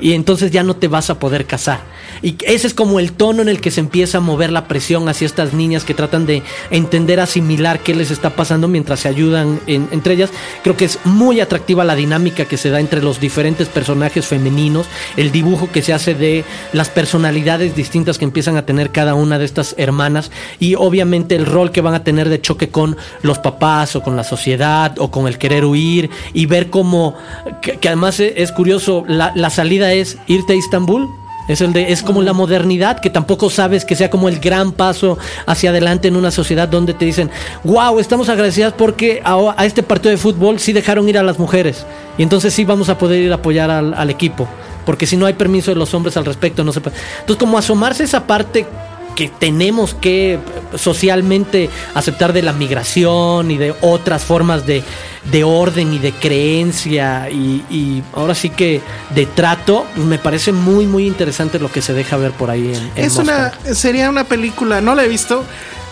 Y 0.00 0.12
entonces 0.12 0.50
ya 0.50 0.62
no 0.62 0.76
te 0.76 0.88
vas 0.88 1.10
a 1.10 1.18
poder 1.18 1.46
casar. 1.46 1.80
Y 2.22 2.36
ese 2.46 2.66
es 2.66 2.74
como 2.74 3.00
el 3.00 3.12
tono 3.12 3.42
en 3.42 3.48
el 3.48 3.60
que 3.60 3.70
se 3.70 3.80
empieza 3.80 4.18
a 4.18 4.20
mover 4.20 4.50
la 4.50 4.66
presión 4.68 5.08
hacia 5.08 5.26
estas 5.26 5.52
niñas 5.52 5.84
que 5.84 5.94
tratan 5.94 6.26
de 6.26 6.42
entender, 6.70 7.20
asimilar 7.20 7.80
qué 7.80 7.94
les 7.94 8.10
está 8.10 8.30
pasando 8.30 8.66
mientras 8.68 9.00
se 9.00 9.08
ayudan 9.08 9.60
en- 9.66 9.88
entre 9.90 10.14
ellas. 10.14 10.30
Creo 10.62 10.76
que 10.76 10.84
es 10.86 10.98
muy 11.04 11.40
atractiva 11.40 11.84
la 11.84 11.94
dinámica 11.96 12.44
que 12.46 12.56
se 12.56 12.70
da 12.70 12.80
entre 12.80 13.02
los 13.02 13.20
diferentes 13.20 13.68
personajes 13.68 14.26
femeninos, 14.26 14.86
el 15.16 15.32
dibujo 15.32 15.70
que 15.70 15.82
se 15.82 15.92
hace 15.92 16.14
de 16.14 16.44
las 16.72 16.88
personalidades 16.88 17.74
distintas 17.76 18.16
que 18.16 18.24
empiezan 18.24 18.56
a 18.56 18.64
tener 18.64 18.90
cada 18.90 19.14
una 19.14 19.38
de 19.38 19.44
estas 19.44 19.74
hermanas 19.76 20.30
y 20.60 20.76
obviamente 20.76 21.34
el 21.34 21.44
rol 21.46 21.72
que 21.72 21.80
van 21.80 21.94
a 21.94 22.04
tener 22.04 22.28
de 22.28 22.40
choque 22.40 22.68
con 22.70 22.96
los 23.22 23.38
papás 23.38 23.96
o 23.96 24.02
con 24.02 24.16
la 24.16 24.24
sociedad 24.24 24.94
o 24.98 25.10
con 25.10 25.26
el 25.26 25.36
querer 25.36 25.64
huir 25.64 25.93
y 26.32 26.46
ver 26.46 26.70
cómo, 26.70 27.14
que, 27.62 27.78
que 27.78 27.88
además 27.88 28.20
es, 28.20 28.32
es 28.36 28.52
curioso, 28.52 29.04
la, 29.06 29.32
la 29.34 29.50
salida 29.50 29.92
es 29.92 30.18
irte 30.26 30.52
a 30.52 30.56
Istambul. 30.56 31.08
Es, 31.46 31.60
el 31.60 31.74
de, 31.74 31.92
es 31.92 32.02
como 32.02 32.22
la 32.22 32.32
modernidad, 32.32 33.00
que 33.00 33.10
tampoco 33.10 33.50
sabes 33.50 33.84
que 33.84 33.94
sea 33.96 34.08
como 34.08 34.30
el 34.30 34.40
gran 34.40 34.72
paso 34.72 35.18
hacia 35.44 35.68
adelante 35.68 36.08
en 36.08 36.16
una 36.16 36.30
sociedad 36.30 36.68
donde 36.68 36.94
te 36.94 37.04
dicen, 37.04 37.30
wow, 37.64 37.98
estamos 37.98 38.30
agradecidas 38.30 38.72
porque 38.72 39.20
a, 39.22 39.36
a 39.54 39.66
este 39.66 39.82
partido 39.82 40.10
de 40.10 40.16
fútbol 40.16 40.58
sí 40.58 40.72
dejaron 40.72 41.06
ir 41.06 41.18
a 41.18 41.22
las 41.22 41.38
mujeres. 41.38 41.84
Y 42.16 42.22
entonces 42.22 42.54
sí 42.54 42.64
vamos 42.64 42.88
a 42.88 42.96
poder 42.96 43.22
ir 43.22 43.30
a 43.30 43.34
apoyar 43.34 43.70
al, 43.70 43.92
al 43.92 44.08
equipo. 44.08 44.48
Porque 44.86 45.06
si 45.06 45.18
no 45.18 45.26
hay 45.26 45.34
permiso 45.34 45.70
de 45.70 45.76
los 45.76 45.92
hombres 45.92 46.16
al 46.16 46.24
respecto, 46.24 46.64
no 46.64 46.72
se 46.72 46.80
puede. 46.80 46.96
Entonces, 47.20 47.36
como 47.36 47.58
asomarse 47.58 48.04
esa 48.04 48.26
parte 48.26 48.66
que 49.14 49.28
tenemos 49.28 49.94
que 49.94 50.38
socialmente 50.76 51.70
aceptar 51.94 52.32
de 52.32 52.42
la 52.42 52.52
migración 52.52 53.50
y 53.50 53.56
de 53.56 53.74
otras 53.80 54.24
formas 54.24 54.66
de, 54.66 54.82
de 55.30 55.44
orden 55.44 55.94
y 55.94 55.98
de 55.98 56.12
creencia 56.12 57.30
y, 57.30 57.64
y 57.70 58.02
ahora 58.12 58.34
sí 58.34 58.50
que 58.50 58.80
de 59.14 59.26
trato, 59.26 59.86
me 59.96 60.18
parece 60.18 60.52
muy 60.52 60.86
muy 60.86 61.06
interesante 61.06 61.58
lo 61.58 61.70
que 61.70 61.80
se 61.82 61.92
deja 61.92 62.16
ver 62.16 62.32
por 62.32 62.50
ahí 62.50 62.72
en, 62.74 62.90
en 62.96 63.04
Es 63.04 63.16
una, 63.16 63.52
sería 63.72 64.10
una 64.10 64.24
película, 64.24 64.80
no 64.80 64.94
la 64.94 65.04
he 65.04 65.08
visto, 65.08 65.44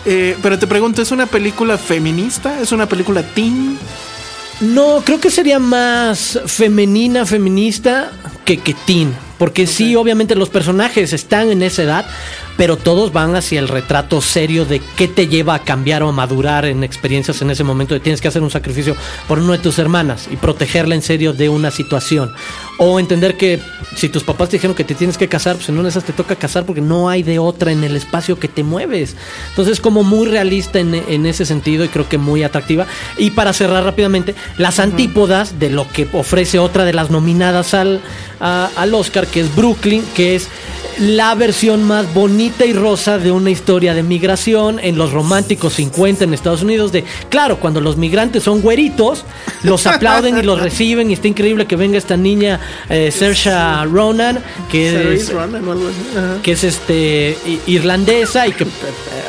Eh, 0.05 0.35
pero 0.41 0.59
te 0.59 0.67
pregunto, 0.67 1.01
¿es 1.01 1.11
una 1.11 1.27
película 1.27 1.77
feminista? 1.77 2.59
¿Es 2.59 2.73
una 2.73 2.87
película 2.87 3.23
teen? 3.23 3.77
No, 4.59 5.01
creo 5.05 5.17
que 5.21 5.31
sería 5.31 5.59
más 5.59 6.37
femenina, 6.45 7.25
feminista 7.25 8.11
que 8.43 8.57
que 8.57 8.73
teen. 8.85 9.15
Porque 9.37 9.65
sí, 9.65 9.95
obviamente 9.95 10.35
los 10.35 10.49
personajes 10.49 11.13
están 11.13 11.51
en 11.51 11.63
esa 11.63 11.83
edad, 11.83 12.05
pero 12.57 12.77
todos 12.77 13.11
van 13.11 13.35
hacia 13.35 13.59
el 13.59 13.67
retrato 13.67 14.21
serio 14.21 14.65
de 14.65 14.81
qué 14.95 15.07
te 15.07 15.27
lleva 15.27 15.55
a 15.55 15.59
cambiar 15.63 16.03
o 16.03 16.09
a 16.09 16.11
madurar 16.11 16.65
en 16.65 16.83
experiencias 16.83 17.41
en 17.41 17.49
ese 17.49 17.63
momento 17.63 17.93
de 17.93 17.99
tienes 17.99 18.21
que 18.21 18.27
hacer 18.27 18.41
un 18.43 18.51
sacrificio 18.51 18.95
por 19.27 19.39
una 19.39 19.53
de 19.53 19.57
tus 19.59 19.79
hermanas 19.79 20.27
y 20.31 20.35
protegerla 20.35 20.95
en 20.95 21.01
serio 21.01 21.33
de 21.33 21.49
una 21.49 21.71
situación. 21.71 22.31
O 22.77 22.99
entender 22.99 23.37
que 23.37 23.59
si 23.95 24.09
tus 24.09 24.23
papás 24.23 24.49
te 24.49 24.57
dijeron 24.57 24.75
que 24.75 24.83
te 24.83 24.95
tienes 24.95 25.17
que 25.17 25.27
casar, 25.27 25.55
pues 25.55 25.69
en 25.69 25.75
una 25.75 25.83
de 25.83 25.89
esas 25.89 26.03
te 26.03 26.13
toca 26.13 26.35
casar 26.35 26.65
porque 26.65 26.81
no 26.81 27.07
hay 27.09 27.23
de 27.23 27.39
otra 27.39 27.71
en 27.71 27.83
el 27.83 27.95
espacio 27.95 28.39
que 28.39 28.47
te 28.47 28.63
mueves. 28.63 29.15
Entonces, 29.49 29.79
como 29.79 30.03
muy 30.03 30.27
realista 30.27 30.79
en, 30.79 30.93
en 30.95 31.25
ese 31.25 31.45
sentido 31.45 31.85
y 31.85 31.89
creo 31.89 32.09
que 32.09 32.17
muy 32.17 32.43
atractiva. 32.43 32.85
Y 33.17 33.31
para 33.31 33.53
cerrar 33.53 33.83
rápidamente, 33.83 34.35
las 34.57 34.79
antípodas 34.79 35.59
de 35.59 35.69
lo 35.69 35.87
que 35.87 36.07
ofrece 36.13 36.59
otra 36.59 36.83
de 36.85 36.93
las 36.93 37.09
nominadas 37.11 37.73
al, 37.73 38.01
a- 38.39 38.69
al 38.75 38.93
Oscar, 38.95 39.27
que 39.27 39.41
es 39.41 39.55
Brooklyn, 39.55 40.03
que 40.15 40.35
es 40.35 40.47
la 40.99 41.33
versión 41.35 41.83
más 41.83 42.13
bonita 42.13 42.65
y 42.65 42.73
rosa 42.73 43.17
de 43.17 43.31
una 43.31 43.49
historia 43.49 43.93
de 43.93 44.03
migración 44.03 44.79
en 44.79 44.97
los 44.97 45.11
románticos 45.11 45.73
50 45.73 46.23
en 46.23 46.33
Estados 46.33 46.61
Unidos. 46.61 46.91
De 46.91 47.03
claro, 47.29 47.59
cuando 47.59 47.81
los 47.81 47.97
migrantes 47.97 48.43
son 48.43 48.61
güeritos, 48.61 49.25
los 49.63 49.87
aplauden 49.87 50.37
y 50.37 50.41
los 50.41 50.59
reciben. 50.61 51.09
Y 51.09 51.13
está 51.13 51.27
increíble 51.27 51.65
que 51.65 51.75
venga 51.75 51.97
esta 51.97 52.17
niña, 52.17 52.59
eh, 52.89 53.11
Saoirse 53.11 53.51
Ronan, 53.85 54.39
que 54.69 55.13
es, 55.15 55.31
Ronan 55.31 55.63
que 56.41 56.51
es 56.51 56.63
este 56.63 57.37
irlandesa 57.67 58.47
y 58.47 58.51
que 58.51 58.63
eh, 58.63 58.67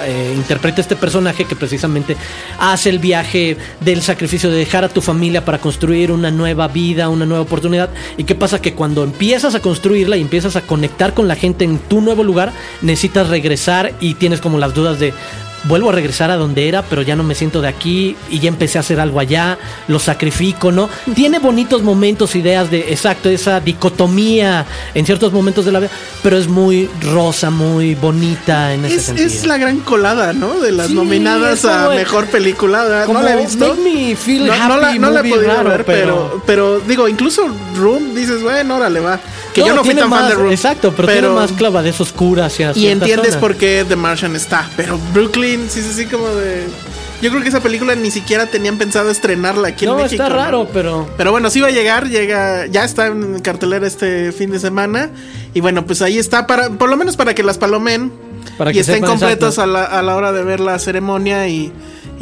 eh, 0.06 0.32
interpreta 0.36 0.80
este 0.80 0.96
personaje 0.96 1.44
que 1.44 1.56
precisamente 1.56 2.16
hace 2.58 2.90
el 2.90 2.98
viaje 2.98 3.56
del 3.80 4.02
sacrificio 4.02 4.50
de 4.50 4.56
dejar 4.56 4.84
a 4.84 4.88
tu 4.88 5.00
familia 5.00 5.44
para 5.44 5.58
construir 5.58 6.10
una 6.10 6.30
nueva 6.30 6.68
vida, 6.68 7.08
una 7.08 7.26
nueva 7.26 7.42
oportunidad. 7.42 7.90
¿Y 8.16 8.24
qué 8.24 8.34
pasa? 8.34 8.60
Que 8.60 8.74
cuando 8.74 9.04
empiezas 9.04 9.54
a 9.54 9.60
construirla 9.60 10.16
y 10.16 10.20
empiezas 10.20 10.56
a 10.56 10.62
conectar 10.62 11.14
con 11.14 11.28
la 11.28 11.36
gente 11.36 11.53
en 11.60 11.78
tu 11.78 12.00
nuevo 12.00 12.24
lugar, 12.24 12.52
necesitas 12.82 13.28
regresar 13.28 13.92
y 14.00 14.14
tienes 14.14 14.40
como 14.40 14.58
las 14.58 14.74
dudas 14.74 14.98
de 14.98 15.12
vuelvo 15.64 15.90
a 15.90 15.92
regresar 15.92 16.30
a 16.30 16.36
donde 16.36 16.68
era, 16.68 16.82
pero 16.82 17.02
ya 17.02 17.16
no 17.16 17.22
me 17.22 17.34
siento 17.34 17.60
de 17.60 17.68
aquí 17.68 18.16
y 18.30 18.38
ya 18.40 18.48
empecé 18.48 18.78
a 18.78 18.80
hacer 18.80 19.00
algo 19.00 19.20
allá, 19.20 19.58
lo 19.88 19.98
sacrifico, 19.98 20.70
¿no? 20.72 20.88
Tiene 21.14 21.38
bonitos 21.38 21.82
momentos, 21.82 22.34
ideas 22.36 22.70
de, 22.70 22.92
exacto, 22.92 23.28
esa 23.28 23.60
dicotomía 23.60 24.66
en 24.94 25.06
ciertos 25.06 25.32
momentos 25.32 25.64
de 25.64 25.72
la 25.72 25.80
vida, 25.80 25.90
pero 26.22 26.36
es 26.36 26.48
muy 26.48 26.88
rosa, 27.00 27.50
muy 27.50 27.94
bonita 27.94 28.74
en 28.74 28.84
ese 28.84 28.96
Es, 28.96 29.02
sentido. 29.04 29.26
es 29.28 29.46
la 29.46 29.56
gran 29.58 29.80
colada, 29.80 30.32
¿no? 30.32 30.60
De 30.60 30.72
las 30.72 30.88
Sí, 30.88 30.94
nominadas 30.94 31.64
a 31.64 31.88
mejor 31.90 32.26
película. 32.26 33.06
no 33.10 33.22
la 33.22 33.34
he 33.34 33.42
visto. 33.44 33.74
Make 33.76 33.80
Me 34.08 34.16
Feel 34.16 34.46
no, 34.46 34.68
no 34.68 34.76
la, 34.78 34.88
Happy 34.90 34.98
no 34.98 35.10
la 35.10 35.20
he 35.20 35.28
podido 35.30 35.46
raro, 35.54 35.70
ver, 35.70 35.84
pero, 35.84 36.42
pero 36.46 36.80
digo, 36.80 37.08
incluso 37.08 37.42
Room 37.76 38.14
dices, 38.14 38.42
bueno, 38.42 38.76
órale, 38.76 39.00
va. 39.00 39.20
Que 39.54 39.60
No, 39.60 39.68
yo 39.68 39.74
no 39.74 39.84
fui 39.84 39.94
tan 39.94 40.10
fan 40.10 40.20
más- 40.22 40.28
de 40.30 40.34
Room. 40.34 40.50
Exacto, 40.52 40.92
pero, 40.96 41.08
tiene 41.12 41.28
más 41.28 41.52
clavadez 41.52 42.00
oscura 42.00 42.46
hacia 42.46 42.72
Y 42.74 42.88
entiendes 42.88 43.36
por 43.36 43.54
qué 43.56 43.84
The 43.88 43.94
Martian 43.96 44.34
está. 44.34 44.68
Pero 44.76 44.98
Brooklyn, 45.12 45.53
sí, 45.68 45.82
sí, 45.82 45.92
sí, 45.94 46.06
como 46.06 46.28
de. 46.28 46.64
Yo 47.22 47.30
creo 47.30 47.42
que 47.42 47.48
esa 47.48 47.60
película 47.60 47.94
ni 47.94 48.10
siquiera 48.10 48.46
tenían 48.46 48.76
pensado 48.76 49.10
estrenarla 49.10 49.68
aquí 49.68 49.84
en 49.86 49.92
No, 49.92 49.96
México. 49.96 50.22
está 50.22 50.28
¿no? 50.28 50.36
raro, 50.36 50.68
pero... 50.72 51.08
Pero 51.16 51.30
bueno, 51.30 51.48
sí 51.48 51.60
va 51.60 51.68
a 51.68 51.70
llegar, 51.70 52.08
llega, 52.08 52.66
ya 52.66 52.84
está 52.84 53.06
en 53.06 53.40
cartelera 53.40 53.86
este 53.86 54.32
fin 54.32 54.50
de 54.50 54.58
semana. 54.58 55.10
Y 55.54 55.60
bueno, 55.60 55.86
pues 55.86 56.02
ahí 56.02 56.18
está, 56.18 56.46
para, 56.46 56.70
por 56.70 56.90
lo 56.90 56.96
menos 56.96 57.16
para 57.16 57.34
que 57.34 57.42
las 57.42 57.56
palomen 57.56 58.12
Para 58.58 58.72
y 58.72 58.74
que 58.74 58.80
estén 58.80 59.02
completos 59.04 59.58
a 59.58 59.66
la, 59.66 59.84
a 59.84 60.02
la 60.02 60.16
hora 60.16 60.32
de 60.32 60.42
ver 60.42 60.60
la 60.60 60.78
ceremonia 60.78 61.48
y, 61.48 61.72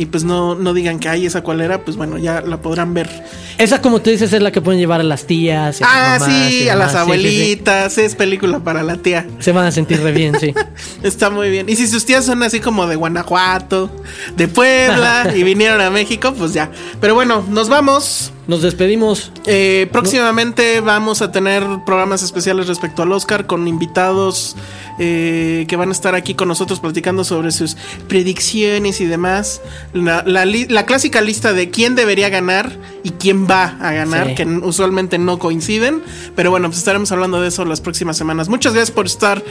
y 0.03 0.07
pues 0.07 0.25
no, 0.25 0.57
no 0.57 0.75
digan 0.75 0.99
que 0.99 1.09
hay 1.09 1.27
esa 1.27 1.43
cual 1.43 1.61
era, 1.61 1.85
pues 1.85 1.97
bueno, 1.97 2.19
ya 2.19 2.41
la 2.41 2.61
podrán 2.61 2.93
ver. 2.93 3.09
Esa, 3.57 3.81
como 3.81 4.01
tú 4.03 4.11
dices, 4.11 4.33
es 4.33 4.43
la 4.43 4.51
que 4.51 4.61
pueden 4.61 4.81
llevar 4.81 5.01
a 5.01 5.05
las 5.05 5.27
tías. 5.27 5.81
y 5.81 5.85
a 5.85 5.87
Ah, 5.89 6.19
mamás 6.19 6.35
sí, 6.49 6.63
y 6.65 6.69
a 6.69 6.75
las 6.75 6.91
Sí, 6.91 6.97
sí, 6.97 6.97
sí. 6.97 7.03
abuelitas, 7.03 7.99
es 7.99 8.15
película 8.17 8.59
para 8.59 8.83
la 8.83 8.97
tía. 8.97 9.27
Se 9.39 9.53
van 9.53 9.67
a 9.67 9.71
sentir 9.71 10.01
re 10.03 10.11
bien, 10.11 10.35
sí. 10.41 10.53
Está 11.05 11.31
muy 11.31 11.51
bien. 11.51 11.69
Y 11.69 11.77
si 11.77 11.87
sus 11.87 12.05
tías 12.05 12.25
son 12.25 12.43
así 12.43 12.59
como 12.59 12.87
de 12.89 12.97
Guanajuato, 12.97 13.91
de 14.37 14.49
Puebla 14.49 15.33
y 15.37 15.45
vinieron 15.45 15.81
a 15.81 15.91
México, 15.91 16.35
pues 16.37 16.53
ya. 16.53 16.71
Pero 17.01 17.15
bueno, 17.15 17.45
nos 17.49 17.69
vamos. 17.69 18.33
Nos 18.49 18.61
despedimos. 18.61 19.31
Eh, 19.47 19.89
próximamente 19.93 20.81
vamos 20.81 21.23
a 21.23 21.31
tener 21.31 21.65
programas 21.87 22.25
especiales 22.25 22.67
respecto 22.67 23.03
al 23.03 23.13
Oscar 23.13 23.47
con 23.47 23.69
invitados 23.69 24.57
eh, 24.99 25.65
que 25.69 25.77
van 25.77 25.91
a 25.91 25.93
estar 25.93 26.17
aquí 26.17 26.35
con 26.35 26.49
nosotros 26.49 26.81
platicando 26.81 27.23
sobre 27.23 27.53
sus 27.53 27.77
predicciones 28.09 29.01
y 29.01 29.07
demás. 29.07 29.63
La, 29.93 30.25
la 30.27 30.87
clásica 30.87 31.21
lista 31.21 31.53
de 31.53 31.71
quién 31.71 31.95
debería 31.95 32.31
ganar 32.31 32.77
y 33.05 33.11
quién 33.11 33.47
va 33.49 33.77
a 33.81 33.93
ganar, 33.93 34.29
Sí. 34.29 34.35
que 34.37 34.45
usualmente 34.47 35.19
no 35.19 35.39
coinciden. 35.39 36.03
Pero 36.37 36.51
bueno, 36.51 36.69
pues 36.69 36.79
estaremos 36.79 37.11
hablando 37.13 37.41
de 37.41 37.49
eso 37.49 37.65
las 37.65 37.81
próximas 37.81 38.17
semanas. 38.17 38.49
Muchas 38.49 38.75
gracias 38.75 38.91
por 38.95 39.07
estar, 39.07 39.43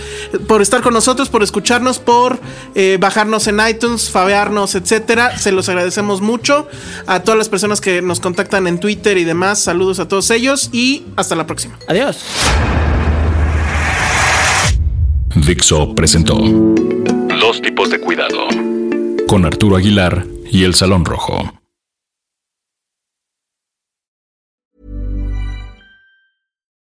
por 0.47 0.61
estar 0.61 0.81
con 0.81 0.93
nosotros, 0.93 1.29
por 1.29 1.43
escucharnos, 1.43 1.99
por 1.99 2.39
eh, 2.75 2.97
bajarnos 2.99 3.47
en 3.47 3.59
iTunes, 3.67 4.09
fabearnos, 4.09 4.75
etcétera. 4.75 5.37
Se 5.37 5.51
los 5.51 5.67
agradecemos 5.69 6.21
mucho 6.21 6.67
a 7.07 7.21
todas 7.21 7.37
las 7.37 7.49
personas 7.49 7.81
que 7.81 8.01
nos 8.01 8.19
contactan 8.19 8.67
en 8.67 8.79
Twitter 8.79 9.17
y 9.17 9.23
demás. 9.23 9.59
Saludos 9.59 9.99
a 9.99 10.07
todos 10.07 10.29
ellos 10.31 10.69
y 10.71 11.03
hasta 11.15 11.35
la 11.35 11.45
próxima. 11.45 11.77
Adiós. 11.87 12.23
Dixo 15.35 15.95
presentó 15.95 16.35
Dos 16.35 17.61
tipos 17.61 17.89
de 17.89 17.99
cuidado 17.99 18.47
con 19.27 19.45
Arturo 19.45 19.77
Aguilar 19.77 20.25
y 20.51 20.63
El 20.65 20.75
Salón 20.75 21.05
Rojo. 21.05 21.60